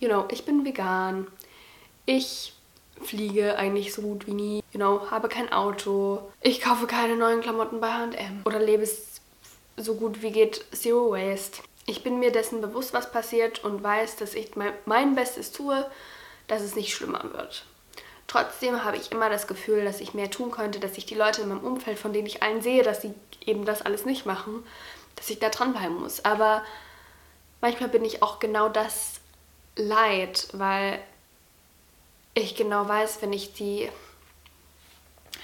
you 0.00 0.08
know, 0.08 0.24
ich 0.32 0.44
bin 0.44 0.64
vegan. 0.64 1.28
Ich 2.06 2.52
fliege 3.00 3.56
eigentlich 3.56 3.94
so 3.94 4.02
gut 4.02 4.26
wie 4.26 4.34
nie. 4.34 4.64
You 4.72 4.78
know, 4.78 5.12
habe 5.12 5.28
kein 5.28 5.52
Auto. 5.52 6.22
Ich 6.40 6.60
kaufe 6.60 6.88
keine 6.88 7.14
neuen 7.14 7.40
Klamotten 7.40 7.78
bei 7.78 7.92
H&M. 7.92 8.42
Oder 8.46 8.58
lebe 8.58 8.82
es 8.82 9.20
so 9.76 9.94
gut 9.94 10.22
wie 10.22 10.32
geht 10.32 10.64
Zero 10.72 11.12
Waste. 11.12 11.62
Ich 11.86 12.02
bin 12.02 12.18
mir 12.18 12.32
dessen 12.32 12.60
bewusst, 12.60 12.94
was 12.94 13.12
passiert 13.12 13.62
und 13.62 13.82
weiß, 13.82 14.16
dass 14.16 14.34
ich 14.34 14.52
mein, 14.84 15.14
Bestes 15.14 15.52
tue, 15.52 15.84
dass 16.46 16.62
es 16.62 16.76
nicht 16.76 16.94
schlimmer 16.94 17.32
wird. 17.32 17.66
Trotzdem 18.26 18.84
habe 18.84 18.96
ich 18.96 19.12
immer 19.12 19.28
das 19.28 19.46
Gefühl, 19.46 19.84
dass 19.84 20.00
ich 20.00 20.14
mehr 20.14 20.30
tun 20.30 20.50
könnte, 20.50 20.80
dass 20.80 20.96
ich 20.96 21.04
die 21.04 21.14
Leute 21.14 21.42
in 21.42 21.48
meinem 21.48 21.64
Umfeld, 21.64 21.98
von 21.98 22.12
denen 22.12 22.26
ich 22.26 22.42
allen 22.42 22.62
sehe, 22.62 22.82
dass 22.82 23.02
sie 23.02 23.12
eben 23.44 23.66
das 23.66 23.82
alles 23.82 24.06
nicht 24.06 24.24
machen, 24.24 24.66
dass 25.16 25.28
ich 25.28 25.38
da 25.38 25.50
dranbleiben 25.50 26.00
muss. 26.00 26.24
Aber 26.24 26.64
manchmal 27.60 27.90
bin 27.90 28.04
ich 28.04 28.22
auch 28.22 28.38
genau 28.38 28.70
das 28.70 29.20
leid, 29.76 30.48
weil 30.52 30.98
ich 32.32 32.56
genau 32.56 32.88
weiß, 32.88 33.20
wenn 33.20 33.32
ich 33.32 33.52
die 33.52 33.90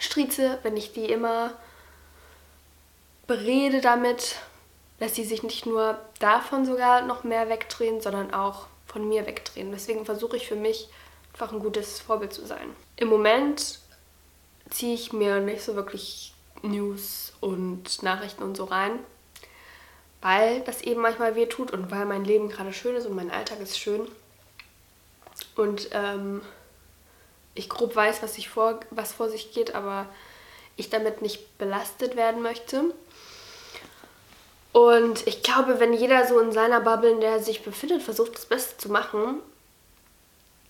strieze, 0.00 0.58
wenn 0.62 0.76
ich 0.76 0.92
die 0.92 1.04
immer 1.04 1.52
berede 3.26 3.80
damit, 3.80 4.36
dass 5.00 5.14
sie 5.14 5.24
sich 5.24 5.42
nicht 5.42 5.66
nur 5.66 5.98
davon 6.20 6.64
sogar 6.64 7.02
noch 7.02 7.24
mehr 7.24 7.48
wegdrehen, 7.48 8.00
sondern 8.00 8.32
auch 8.32 8.66
von 8.86 9.08
mir 9.08 9.26
wegdrehen. 9.26 9.72
Deswegen 9.72 10.04
versuche 10.04 10.36
ich 10.36 10.46
für 10.46 10.56
mich 10.56 10.88
einfach 11.32 11.52
ein 11.52 11.58
gutes 11.58 12.00
Vorbild 12.00 12.32
zu 12.32 12.46
sein. 12.46 12.76
Im 12.96 13.08
Moment 13.08 13.80
ziehe 14.68 14.94
ich 14.94 15.12
mir 15.12 15.40
nicht 15.40 15.62
so 15.62 15.74
wirklich 15.74 16.34
News 16.62 17.32
und 17.40 18.02
Nachrichten 18.02 18.42
und 18.42 18.56
so 18.56 18.64
rein, 18.64 18.98
weil 20.20 20.60
das 20.60 20.82
eben 20.82 21.00
manchmal 21.00 21.34
weh 21.34 21.46
tut 21.46 21.70
und 21.70 21.90
weil 21.90 22.04
mein 22.04 22.24
Leben 22.24 22.50
gerade 22.50 22.72
schön 22.72 22.94
ist 22.94 23.06
und 23.06 23.16
mein 23.16 23.30
Alltag 23.30 23.60
ist 23.60 23.78
schön. 23.78 24.06
Und 25.56 25.88
ähm, 25.92 26.42
ich 27.54 27.70
grob 27.70 27.96
weiß, 27.96 28.22
was, 28.22 28.36
ich 28.36 28.50
vor, 28.50 28.80
was 28.90 29.12
vor 29.12 29.30
sich 29.30 29.52
geht, 29.52 29.74
aber 29.74 30.06
ich 30.76 30.90
damit 30.90 31.22
nicht 31.22 31.56
belastet 31.58 32.16
werden 32.16 32.42
möchte. 32.42 32.94
Und 34.72 35.26
ich 35.26 35.42
glaube, 35.42 35.80
wenn 35.80 35.92
jeder 35.92 36.26
so 36.26 36.38
in 36.38 36.52
seiner 36.52 36.80
Bubble, 36.80 37.10
in 37.10 37.20
der 37.20 37.32
er 37.32 37.42
sich 37.42 37.62
befindet, 37.62 38.02
versucht, 38.02 38.34
das 38.36 38.46
Beste 38.46 38.76
zu 38.76 38.90
machen, 38.90 39.40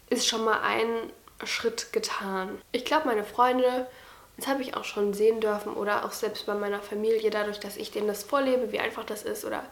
ist 0.08 0.26
schon 0.26 0.44
mal 0.44 0.60
ein 0.62 0.88
Schritt 1.44 1.92
getan. 1.92 2.60
Ich 2.72 2.84
glaube, 2.84 3.08
meine 3.08 3.24
Freunde, 3.24 3.86
das 4.36 4.46
habe 4.46 4.62
ich 4.62 4.74
auch 4.74 4.84
schon 4.84 5.12
sehen 5.12 5.40
dürfen, 5.40 5.74
oder 5.74 6.04
auch 6.04 6.12
selbst 6.12 6.46
bei 6.46 6.54
meiner 6.54 6.80
Familie, 6.80 7.30
dadurch, 7.30 7.60
dass 7.60 7.76
ich 7.76 7.90
denen 7.90 8.08
das 8.08 8.22
vorlebe, 8.22 8.72
wie 8.72 8.80
einfach 8.80 9.04
das 9.04 9.22
ist, 9.22 9.44
oder 9.44 9.64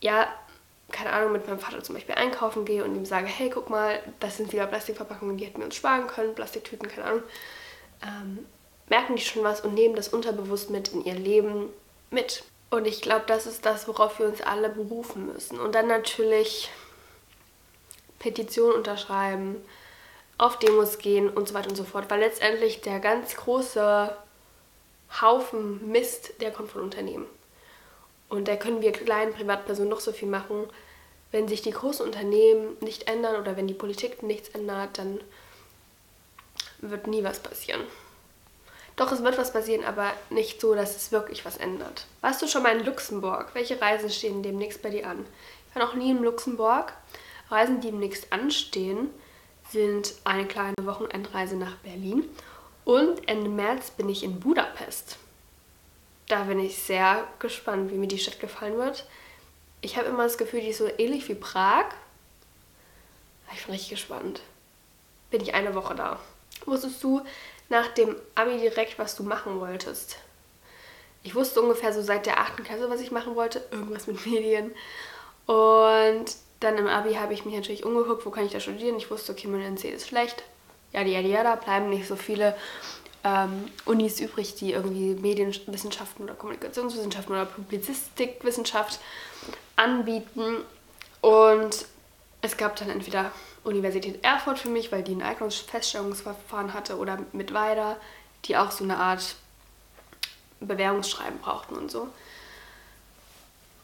ja, 0.00 0.26
keine 0.90 1.12
Ahnung, 1.12 1.32
mit 1.32 1.46
meinem 1.46 1.60
Vater 1.60 1.82
zum 1.82 1.94
Beispiel 1.94 2.16
einkaufen 2.16 2.64
gehe 2.64 2.84
und 2.84 2.94
ihm 2.94 3.06
sage, 3.06 3.26
hey, 3.26 3.50
guck 3.50 3.70
mal, 3.70 4.00
das 4.20 4.36
sind 4.36 4.52
wieder 4.52 4.66
Plastikverpackungen, 4.66 5.38
die 5.38 5.46
hätten 5.46 5.58
wir 5.58 5.64
uns 5.64 5.76
sparen 5.76 6.06
können, 6.06 6.34
Plastiktüten, 6.34 6.88
keine 6.88 7.06
Ahnung, 7.06 7.22
ähm, 8.02 8.46
merken 8.88 9.16
die 9.16 9.22
schon 9.22 9.44
was 9.44 9.62
und 9.62 9.74
nehmen 9.74 9.94
das 9.94 10.08
unterbewusst 10.08 10.70
mit 10.70 10.88
in 10.88 11.04
ihr 11.04 11.14
Leben 11.14 11.70
mit. 12.10 12.44
Und 12.72 12.86
ich 12.86 13.02
glaube, 13.02 13.24
das 13.26 13.44
ist 13.44 13.66
das, 13.66 13.86
worauf 13.86 14.18
wir 14.18 14.24
uns 14.24 14.40
alle 14.40 14.70
berufen 14.70 15.30
müssen. 15.30 15.60
Und 15.60 15.74
dann 15.74 15.88
natürlich 15.88 16.70
Petitionen 18.18 18.76
unterschreiben, 18.76 19.62
auf 20.38 20.58
Demos 20.58 20.96
gehen 20.96 21.28
und 21.28 21.48
so 21.48 21.52
weiter 21.52 21.68
und 21.68 21.76
so 21.76 21.84
fort. 21.84 22.08
Weil 22.08 22.20
letztendlich 22.20 22.80
der 22.80 22.98
ganz 22.98 23.36
große 23.36 24.16
Haufen 25.20 25.86
Mist, 25.92 26.40
der 26.40 26.50
kommt 26.50 26.70
von 26.70 26.80
Unternehmen. 26.80 27.26
Und 28.30 28.48
da 28.48 28.56
können 28.56 28.80
wir 28.80 28.92
kleinen 28.92 29.34
Privatpersonen 29.34 29.90
noch 29.90 30.00
so 30.00 30.12
viel 30.12 30.28
machen. 30.28 30.66
Wenn 31.30 31.48
sich 31.48 31.60
die 31.60 31.72
großen 31.72 32.06
Unternehmen 32.06 32.78
nicht 32.80 33.06
ändern 33.06 33.38
oder 33.38 33.54
wenn 33.58 33.66
die 33.66 33.74
Politik 33.74 34.22
nichts 34.22 34.48
ändert, 34.48 34.96
dann 34.96 35.20
wird 36.78 37.06
nie 37.06 37.22
was 37.22 37.38
passieren. 37.38 37.82
Doch, 38.96 39.10
es 39.10 39.22
wird 39.22 39.38
was 39.38 39.52
passieren, 39.52 39.84
aber 39.84 40.12
nicht 40.30 40.60
so, 40.60 40.74
dass 40.74 40.96
es 40.96 41.12
wirklich 41.12 41.44
was 41.44 41.56
ändert. 41.56 42.06
Warst 42.20 42.42
du 42.42 42.46
schon 42.46 42.62
mal 42.62 42.76
in 42.76 42.84
Luxemburg? 42.84 43.50
Welche 43.54 43.80
Reisen 43.80 44.10
stehen 44.10 44.42
demnächst 44.42 44.82
bei 44.82 44.90
dir 44.90 45.08
an? 45.08 45.24
Ich 45.68 45.76
war 45.76 45.86
noch 45.86 45.94
nie 45.94 46.10
in 46.10 46.22
Luxemburg. 46.22 46.92
Reisen, 47.50 47.80
die 47.80 47.90
demnächst 47.90 48.32
anstehen, 48.32 49.08
sind 49.70 50.14
eine 50.24 50.46
kleine 50.46 50.76
Wochenendreise 50.82 51.56
nach 51.56 51.76
Berlin 51.76 52.28
und 52.84 53.28
Ende 53.28 53.48
März 53.48 53.90
bin 53.90 54.08
ich 54.08 54.22
in 54.22 54.40
Budapest. 54.40 55.16
Da 56.28 56.44
bin 56.44 56.60
ich 56.60 56.78
sehr 56.78 57.26
gespannt, 57.38 57.90
wie 57.90 57.96
mir 57.96 58.08
die 58.08 58.18
Stadt 58.18 58.40
gefallen 58.40 58.76
wird. 58.76 59.06
Ich 59.80 59.96
habe 59.96 60.08
immer 60.08 60.24
das 60.24 60.38
Gefühl, 60.38 60.60
die 60.60 60.68
ist 60.68 60.78
so 60.78 60.88
ähnlich 60.98 61.28
wie 61.28 61.34
Prag. 61.34 61.86
Ich 63.54 63.64
bin 63.64 63.72
richtig 63.72 63.90
gespannt. 63.90 64.40
Bin 65.30 65.42
ich 65.42 65.54
eine 65.54 65.74
Woche 65.74 65.94
da. 65.94 66.18
Wusstest 66.64 67.02
du, 67.02 67.22
nach 67.72 67.88
dem 67.88 68.14
Abi 68.34 68.58
direkt, 68.58 68.98
was 68.98 69.16
du 69.16 69.22
machen 69.22 69.58
wolltest. 69.58 70.18
Ich 71.22 71.34
wusste 71.34 71.62
ungefähr 71.62 71.92
so 71.92 72.02
seit 72.02 72.26
der 72.26 72.38
8. 72.38 72.62
Klasse, 72.64 72.90
was 72.90 73.00
ich 73.00 73.10
machen 73.10 73.34
wollte. 73.34 73.66
Irgendwas 73.70 74.06
mit 74.06 74.24
Medien. 74.26 74.72
Und 75.46 76.26
dann 76.60 76.76
im 76.76 76.86
Abi 76.86 77.14
habe 77.14 77.32
ich 77.32 77.44
mich 77.44 77.54
natürlich 77.54 77.84
umgeguckt, 77.84 78.26
wo 78.26 78.30
kann 78.30 78.44
ich 78.44 78.52
da 78.52 78.60
studieren. 78.60 78.96
Ich 78.96 79.10
wusste, 79.10 79.32
okay, 79.32 79.48
mein 79.48 79.62
NC 79.62 79.84
ist 79.84 80.06
schlecht. 80.06 80.44
Ja, 80.92 81.02
die 81.02 81.12
ja, 81.12 81.42
da 81.42 81.56
bleiben 81.56 81.88
nicht 81.88 82.06
so 82.06 82.14
viele 82.14 82.54
ähm, 83.24 83.64
Unis 83.86 84.20
übrig, 84.20 84.54
die 84.56 84.72
irgendwie 84.72 85.14
Medienwissenschaften 85.14 86.24
oder 86.24 86.34
Kommunikationswissenschaften 86.34 87.34
oder 87.34 87.46
Publizistikwissenschaft 87.46 89.00
anbieten. 89.76 90.56
Und 91.22 91.86
es 92.42 92.56
gab 92.58 92.76
dann 92.76 92.90
entweder 92.90 93.32
Universität 93.64 94.24
Erfurt 94.24 94.58
für 94.58 94.68
mich, 94.68 94.90
weil 94.90 95.02
die 95.02 95.14
ein 95.14 95.22
Eignungsfeststellungsverfahren 95.22 96.74
hatte 96.74 96.98
oder 96.98 97.18
mit 97.32 97.54
Weider, 97.54 97.96
die 98.44 98.56
auch 98.56 98.70
so 98.70 98.84
eine 98.84 98.96
Art 98.96 99.36
Bewerbungsschreiben 100.60 101.38
brauchten 101.38 101.74
und 101.74 101.90
so. 101.90 102.08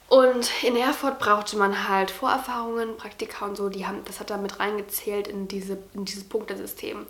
Und 0.08 0.50
in 0.62 0.74
Erfurt 0.74 1.18
brauchte 1.18 1.56
man 1.56 1.88
halt 1.88 2.10
Vorerfahrungen, 2.10 2.96
Praktika 2.96 3.44
und 3.44 3.56
so, 3.56 3.68
die 3.68 3.86
haben, 3.86 4.04
das 4.06 4.20
hat 4.20 4.30
da 4.30 4.38
mit 4.38 4.58
reingezählt 4.58 5.28
in, 5.28 5.48
diese, 5.48 5.78
in 5.92 6.06
dieses 6.06 6.24
Punktesystem. 6.24 7.06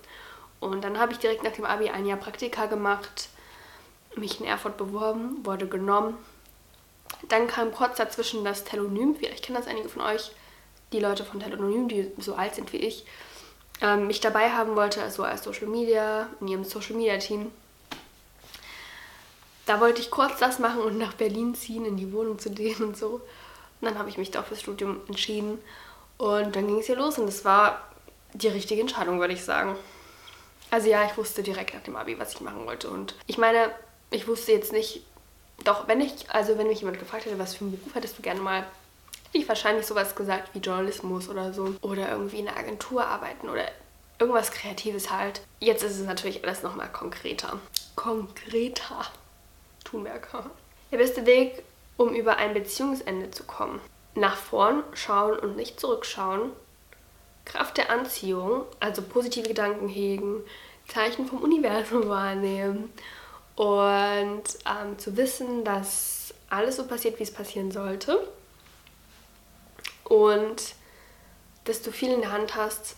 Und 0.58 0.82
dann 0.82 0.98
habe 0.98 1.12
ich 1.12 1.18
direkt 1.18 1.44
nach 1.44 1.52
dem 1.52 1.64
Abi 1.64 1.90
ein 1.90 2.06
Jahr 2.06 2.18
Praktika 2.18 2.66
gemacht, 2.66 3.28
mich 4.16 4.40
in 4.40 4.46
Erfurt 4.46 4.76
beworben, 4.76 5.44
wurde 5.46 5.68
genommen. 5.68 6.16
Dann 7.28 7.46
kam 7.46 7.72
kurz 7.72 7.98
dazwischen 7.98 8.44
das 8.44 8.64
Telonym, 8.64 9.14
vielleicht 9.14 9.44
kennen 9.44 9.58
das 9.58 9.68
einige 9.68 9.88
von 9.88 10.02
euch, 10.02 10.32
die 10.92 11.00
Leute 11.00 11.24
von 11.24 11.40
Telonym, 11.40 11.88
die 11.88 12.10
so 12.18 12.34
alt 12.34 12.54
sind 12.54 12.72
wie 12.72 12.78
ich, 12.78 13.04
ähm, 13.80 14.06
mich 14.06 14.20
dabei 14.20 14.50
haben 14.50 14.76
wollte, 14.76 15.02
also 15.02 15.22
als 15.22 15.44
Social 15.44 15.68
Media, 15.68 16.28
in 16.40 16.48
ihrem 16.48 16.64
Social 16.64 16.96
Media 16.96 17.18
Team. 17.18 17.50
Da 19.66 19.80
wollte 19.80 20.00
ich 20.00 20.10
kurz 20.10 20.38
das 20.38 20.58
machen 20.58 20.80
und 20.80 20.98
nach 20.98 21.14
Berlin 21.14 21.54
ziehen, 21.54 21.84
in 21.84 21.96
die 21.96 22.12
Wohnung 22.12 22.38
zu 22.38 22.50
denen 22.50 22.82
und 22.82 22.96
so. 22.96 23.20
Und 23.80 23.88
dann 23.88 23.98
habe 23.98 24.08
ich 24.08 24.18
mich 24.18 24.30
doch 24.30 24.46
fürs 24.46 24.62
Studium 24.62 25.00
entschieden. 25.08 25.58
Und 26.16 26.56
dann 26.56 26.66
ging 26.66 26.78
es 26.78 26.86
hier 26.86 26.96
los 26.96 27.18
und 27.18 27.28
es 27.28 27.44
war 27.44 27.82
die 28.32 28.48
richtige 28.48 28.80
Entscheidung, 28.80 29.20
würde 29.20 29.34
ich 29.34 29.44
sagen. 29.44 29.76
Also 30.70 30.88
ja, 30.88 31.04
ich 31.04 31.16
wusste 31.16 31.42
direkt 31.42 31.74
nach 31.74 31.82
dem 31.82 31.96
Abi, 31.96 32.18
was 32.18 32.34
ich 32.34 32.40
machen 32.40 32.66
wollte. 32.66 32.90
Und 32.90 33.14
ich 33.26 33.38
meine, 33.38 33.70
ich 34.10 34.26
wusste 34.26 34.52
jetzt 34.52 34.72
nicht, 34.72 35.02
doch 35.64 35.86
wenn 35.86 36.00
ich, 36.00 36.30
also 36.30 36.58
wenn 36.58 36.66
mich 36.66 36.80
jemand 36.80 36.98
gefragt 36.98 37.26
hätte, 37.26 37.38
was 37.38 37.54
für 37.54 37.64
einen 37.64 37.78
Beruf 37.78 37.94
hättest 37.94 38.18
du 38.18 38.22
gerne 38.22 38.40
mal 38.40 38.64
hätte 39.28 39.38
ich 39.38 39.48
wahrscheinlich 39.48 39.86
sowas 39.86 40.14
gesagt 40.14 40.54
wie 40.54 40.58
Journalismus 40.58 41.28
oder 41.28 41.52
so. 41.52 41.74
Oder 41.82 42.10
irgendwie 42.10 42.38
in 42.38 42.48
einer 42.48 42.56
Agentur 42.56 43.06
arbeiten 43.06 43.48
oder 43.48 43.68
irgendwas 44.18 44.50
Kreatives 44.50 45.10
halt. 45.10 45.42
Jetzt 45.60 45.82
ist 45.82 45.98
es 45.98 46.06
natürlich 46.06 46.44
alles 46.44 46.62
nochmal 46.62 46.90
konkreter. 46.90 47.60
Konkreter. 47.94 49.06
Thunberger. 49.84 50.50
Der 50.90 50.98
beste 50.98 51.26
Weg, 51.26 51.62
um 51.96 52.14
über 52.14 52.36
ein 52.36 52.54
Beziehungsende 52.54 53.30
zu 53.30 53.44
kommen. 53.44 53.80
Nach 54.14 54.36
vorn 54.36 54.82
schauen 54.94 55.38
und 55.38 55.56
nicht 55.56 55.78
zurückschauen. 55.78 56.52
Kraft 57.44 57.76
der 57.76 57.90
Anziehung, 57.90 58.64
also 58.80 59.02
positive 59.02 59.48
Gedanken 59.48 59.88
hegen, 59.88 60.42
Zeichen 60.86 61.26
vom 61.26 61.42
Universum 61.42 62.08
wahrnehmen 62.08 62.92
und 63.56 64.42
ähm, 64.66 64.98
zu 64.98 65.16
wissen, 65.16 65.64
dass 65.64 66.34
alles 66.50 66.76
so 66.76 66.86
passiert, 66.86 67.18
wie 67.18 67.22
es 67.22 67.32
passieren 67.32 67.70
sollte 67.70 68.26
und 70.08 70.74
dass 71.64 71.82
du 71.82 71.92
viel 71.92 72.12
in 72.12 72.22
der 72.22 72.32
Hand 72.32 72.54
hast, 72.54 72.96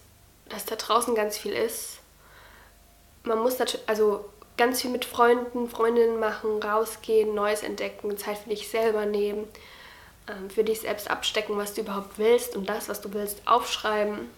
dass 0.48 0.64
da 0.64 0.76
draußen 0.76 1.14
ganz 1.14 1.36
viel 1.36 1.52
ist. 1.52 1.98
Man 3.24 3.38
muss 3.40 3.58
natürlich, 3.58 3.88
also 3.88 4.24
ganz 4.56 4.82
viel 4.82 4.90
mit 4.90 5.04
Freunden, 5.04 5.68
Freundinnen 5.68 6.20
machen, 6.20 6.62
rausgehen, 6.62 7.34
Neues 7.34 7.62
entdecken, 7.62 8.16
Zeit 8.18 8.38
für 8.38 8.50
dich 8.50 8.68
selber 8.68 9.06
nehmen, 9.06 9.48
ähm, 10.28 10.50
für 10.50 10.64
dich 10.64 10.80
selbst 10.80 11.10
abstecken, 11.10 11.56
was 11.56 11.74
du 11.74 11.80
überhaupt 11.82 12.18
willst 12.18 12.56
und 12.56 12.68
das, 12.68 12.88
was 12.88 13.00
du 13.00 13.12
willst, 13.12 13.46
aufschreiben 13.46 14.30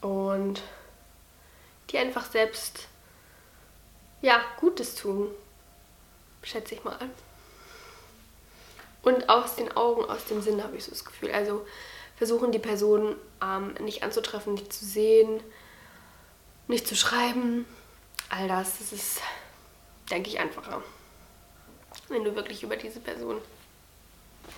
und 0.00 0.62
dir 1.90 2.00
einfach 2.00 2.30
selbst 2.30 2.88
ja 4.20 4.40
Gutes 4.60 4.94
tun, 4.94 5.28
schätze 6.42 6.74
ich 6.74 6.84
mal. 6.84 6.98
Und 9.02 9.28
aus 9.28 9.56
den 9.56 9.76
Augen, 9.76 10.04
aus 10.04 10.24
dem 10.26 10.40
Sinn 10.42 10.62
habe 10.62 10.76
ich 10.76 10.84
so 10.84 10.90
das 10.90 11.04
Gefühl. 11.04 11.32
Also 11.32 11.66
versuchen 12.16 12.52
die 12.52 12.58
Person 12.58 13.16
ähm, 13.42 13.74
nicht 13.80 14.02
anzutreffen, 14.02 14.54
nicht 14.54 14.72
zu 14.72 14.84
sehen, 14.84 15.40
nicht 16.68 16.86
zu 16.86 16.94
schreiben. 16.94 17.66
All 18.28 18.48
das, 18.48 18.78
das 18.78 18.92
ist, 18.92 19.20
denke 20.10 20.30
ich, 20.30 20.38
einfacher. 20.38 20.82
Wenn 22.08 22.24
du 22.24 22.34
wirklich 22.34 22.62
über 22.62 22.76
diese 22.76 23.00
Person 23.00 23.38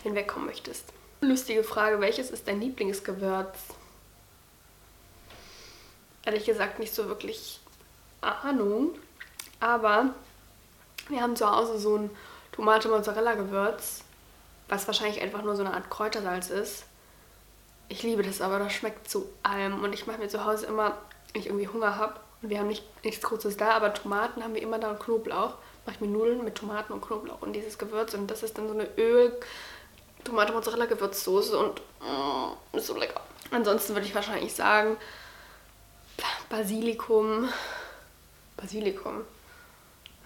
hinwegkommen 0.03 0.47
möchtest. 0.47 0.93
Lustige 1.21 1.65
Frage, 1.65 2.01
welches 2.01 2.31
ist 2.31 2.47
dein 2.47 2.61
Lieblingsgewürz? 2.61 3.59
Ehrlich 6.27 6.45
gesagt 6.45 6.79
nicht 6.79 6.95
so 6.95 7.09
wirklich 7.09 7.61
Ahnung. 8.21 8.91
Aber 9.61 10.15
wir 11.09 11.21
haben 11.21 11.37
zu 11.37 11.51
Hause 11.51 11.79
so 11.79 11.97
ein 11.97 12.11
Tomate-Mozzarella-Gewürz 12.53 14.04
was 14.69 14.87
wahrscheinlich 14.87 15.21
einfach 15.21 15.43
nur 15.43 15.57
so 15.57 15.65
eine 15.65 15.75
Art 15.75 15.91
Kräutersalz 15.91 16.51
ist. 16.51 16.85
Ich 17.89 18.03
liebe 18.03 18.23
das 18.23 18.41
aber, 18.41 18.59
das 18.59 18.73
schmeckt 18.73 19.11
zu 19.11 19.29
allem. 19.43 19.83
Und 19.83 19.93
ich 19.93 20.07
mache 20.07 20.19
mir 20.19 20.29
zu 20.29 20.45
Hause 20.45 20.67
immer, 20.67 20.97
wenn 21.33 21.43
ich 21.43 21.47
irgendwie 21.47 21.69
Hunger 21.69 21.97
habe, 21.97 22.15
und 22.43 22.51
wir 22.51 22.59
haben 22.59 22.67
nicht, 22.67 22.85
nichts 23.05 23.23
Großes 23.23 23.57
da, 23.57 23.71
aber 23.71 23.95
Tomaten 23.95 24.43
haben 24.43 24.55
wir 24.55 24.61
immer 24.61 24.79
da 24.79 24.91
und 24.91 25.01
Knoblauch. 25.01 25.55
Mache 25.87 25.97
ich 25.97 26.01
mir 26.01 26.09
Nudeln 26.09 26.45
mit 26.45 26.57
Tomaten 26.57 26.93
und 26.93 27.01
Knoblauch 27.01 27.41
und 27.41 27.55
dieses 27.55 27.79
Gewürz. 27.79 28.13
Und 28.13 28.31
das 28.31 28.43
ist 28.43 28.59
dann 28.59 28.69
so 28.69 28.75
eine 28.75 28.87
Öl, 28.99 29.39
Tomate-Mozzarella-Gewürzsoße 30.25 31.57
und 31.57 31.81
mm, 32.01 32.77
ist 32.77 32.87
so 32.87 32.97
lecker. 32.97 33.21
Ansonsten 33.51 33.95
würde 33.95 34.07
ich 34.07 34.15
wahrscheinlich 34.15 34.55
sagen, 34.55 34.97
Basilikum. 36.51 37.49
Basilikum. 38.57 39.23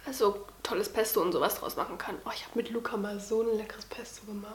Also 0.09 0.47
tolles 0.62 0.88
Pesto 0.88 1.21
und 1.21 1.33
sowas 1.33 1.57
draus 1.57 1.77
machen 1.77 1.99
kann. 1.99 2.16
Oh, 2.25 2.31
ich 2.35 2.42
habe 2.47 2.57
mit 2.57 2.71
Luca 2.71 2.97
mal 2.97 3.21
so 3.21 3.42
ein 3.42 3.59
leckeres 3.59 3.85
Pesto 3.85 4.25
gemacht. 4.25 4.55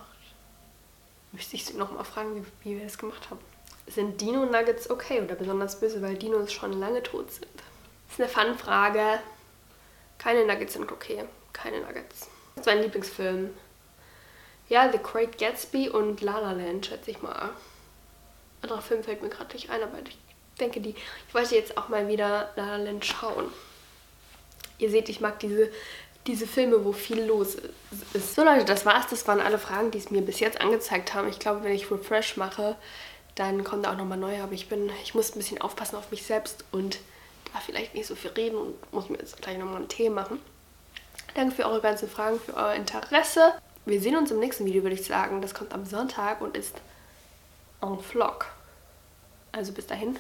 Müsste 1.32 1.56
ich 1.56 1.66
sie 1.66 1.76
nochmal 1.76 2.04
fragen, 2.06 2.36
wie, 2.36 2.44
wie 2.64 2.78
wir 2.78 2.86
das 2.86 2.98
gemacht 2.98 3.30
haben. 3.30 3.40
Sind 3.86 4.20
Dino-Nuggets 4.20 4.90
okay 4.90 5.22
oder 5.22 5.36
besonders 5.36 5.80
böse, 5.80 6.02
weil 6.02 6.16
Dinos 6.16 6.52
schon 6.52 6.74
lange 6.74 7.04
tot 7.04 7.32
sind? 7.32 7.46
Das 8.08 8.18
ist 8.18 8.36
eine 8.36 8.56
Fun-Frage. 8.56 9.20
Keine 10.18 10.44
Nuggets 10.48 10.74
sind 10.74 10.92
okay. 10.92 11.24
Keine 11.54 11.82
Nuggets. 11.82 12.30
Das 12.56 12.66
ist 12.66 12.66
mein 12.66 12.82
Lieblingsfilm. 12.82 13.54
Ja, 14.70 14.92
The 14.92 14.98
Great 14.98 15.38
Gatsby 15.38 15.88
und 15.88 16.22
La 16.22 16.40
La 16.40 16.54
Land, 16.54 16.88
schätze 16.88 17.12
ich 17.12 17.22
mal. 17.22 17.52
Anderer 18.64 18.82
Film 18.82 19.04
fällt 19.04 19.22
mir 19.22 19.30
gerade 19.30 19.54
nicht 19.54 19.70
ein, 19.70 19.84
aber 19.84 20.00
ich 20.00 20.18
denke, 20.60 20.82
die. 20.82 20.96
Ich 21.28 21.34
wollte 21.34 21.54
jetzt 21.54 21.78
auch 21.78 21.90
mal 21.90 22.08
wieder 22.08 22.52
La 22.56 22.66
La 22.66 22.78
Land 22.78 23.06
schauen. 23.06 23.52
Ihr 24.84 24.90
seht, 24.92 25.10
ich 25.10 25.22
mag 25.22 25.40
diese 25.40 25.72
diese 26.28 26.48
Filme, 26.48 26.86
wo 26.86 26.94
viel 26.94 27.24
los 27.24 27.58
ist. 28.14 28.36
So 28.36 28.44
Leute, 28.44 28.66
das 28.66 28.86
war's. 28.86 29.08
Das 29.10 29.28
waren 29.28 29.42
alle 29.42 29.60
Fragen, 29.60 29.92
die 29.92 29.98
es 29.98 30.10
mir 30.10 30.22
bis 30.22 30.40
jetzt 30.40 30.62
angezeigt 30.62 31.14
haben. 31.14 31.28
Ich 31.28 31.40
glaube, 31.40 31.64
wenn 31.64 31.74
ich 31.74 31.92
Refresh 31.92 32.38
mache, 32.38 32.76
dann 33.36 33.64
kommen 33.64 33.84
da 33.84 33.92
auch 33.92 33.98
nochmal 33.98 34.18
neue. 34.18 34.42
Aber 34.42 34.54
ich 34.54 34.70
bin, 34.70 34.90
ich 35.04 35.16
muss 35.16 35.36
ein 35.36 35.40
bisschen 35.40 35.62
aufpassen 35.62 35.98
auf 35.98 36.12
mich 36.12 36.24
selbst 36.24 36.64
und 36.72 37.00
da 37.52 37.60
vielleicht 37.60 37.94
nicht 37.94 38.08
so 38.08 38.16
viel 38.16 38.32
reden 38.32 38.58
und 38.58 38.94
muss 38.94 39.10
mir 39.10 39.18
jetzt 39.18 39.42
gleich 39.42 39.58
nochmal 39.58 39.78
einen 39.78 39.90
Tee 39.90 40.10
machen. 40.10 40.40
Danke 41.36 41.56
für 41.56 41.66
eure 41.66 41.82
ganzen 41.82 42.10
Fragen, 42.10 42.40
für 42.40 42.56
euer 42.56 42.74
Interesse. 42.74 43.54
Wir 43.86 44.00
sehen 44.00 44.16
uns 44.16 44.32
im 44.32 44.40
nächsten 44.40 44.66
Video, 44.66 44.84
würde 44.84 44.96
ich 44.96 45.06
sagen. 45.06 45.42
Das 45.42 45.54
kommt 45.54 45.74
am 45.74 45.86
Sonntag 45.86 46.42
und 46.42 46.56
ist 46.56 46.76
en 47.82 48.00
Vlog. 48.00 48.46
Also 49.52 49.74
bis 49.74 49.88
dahin. 49.88 50.18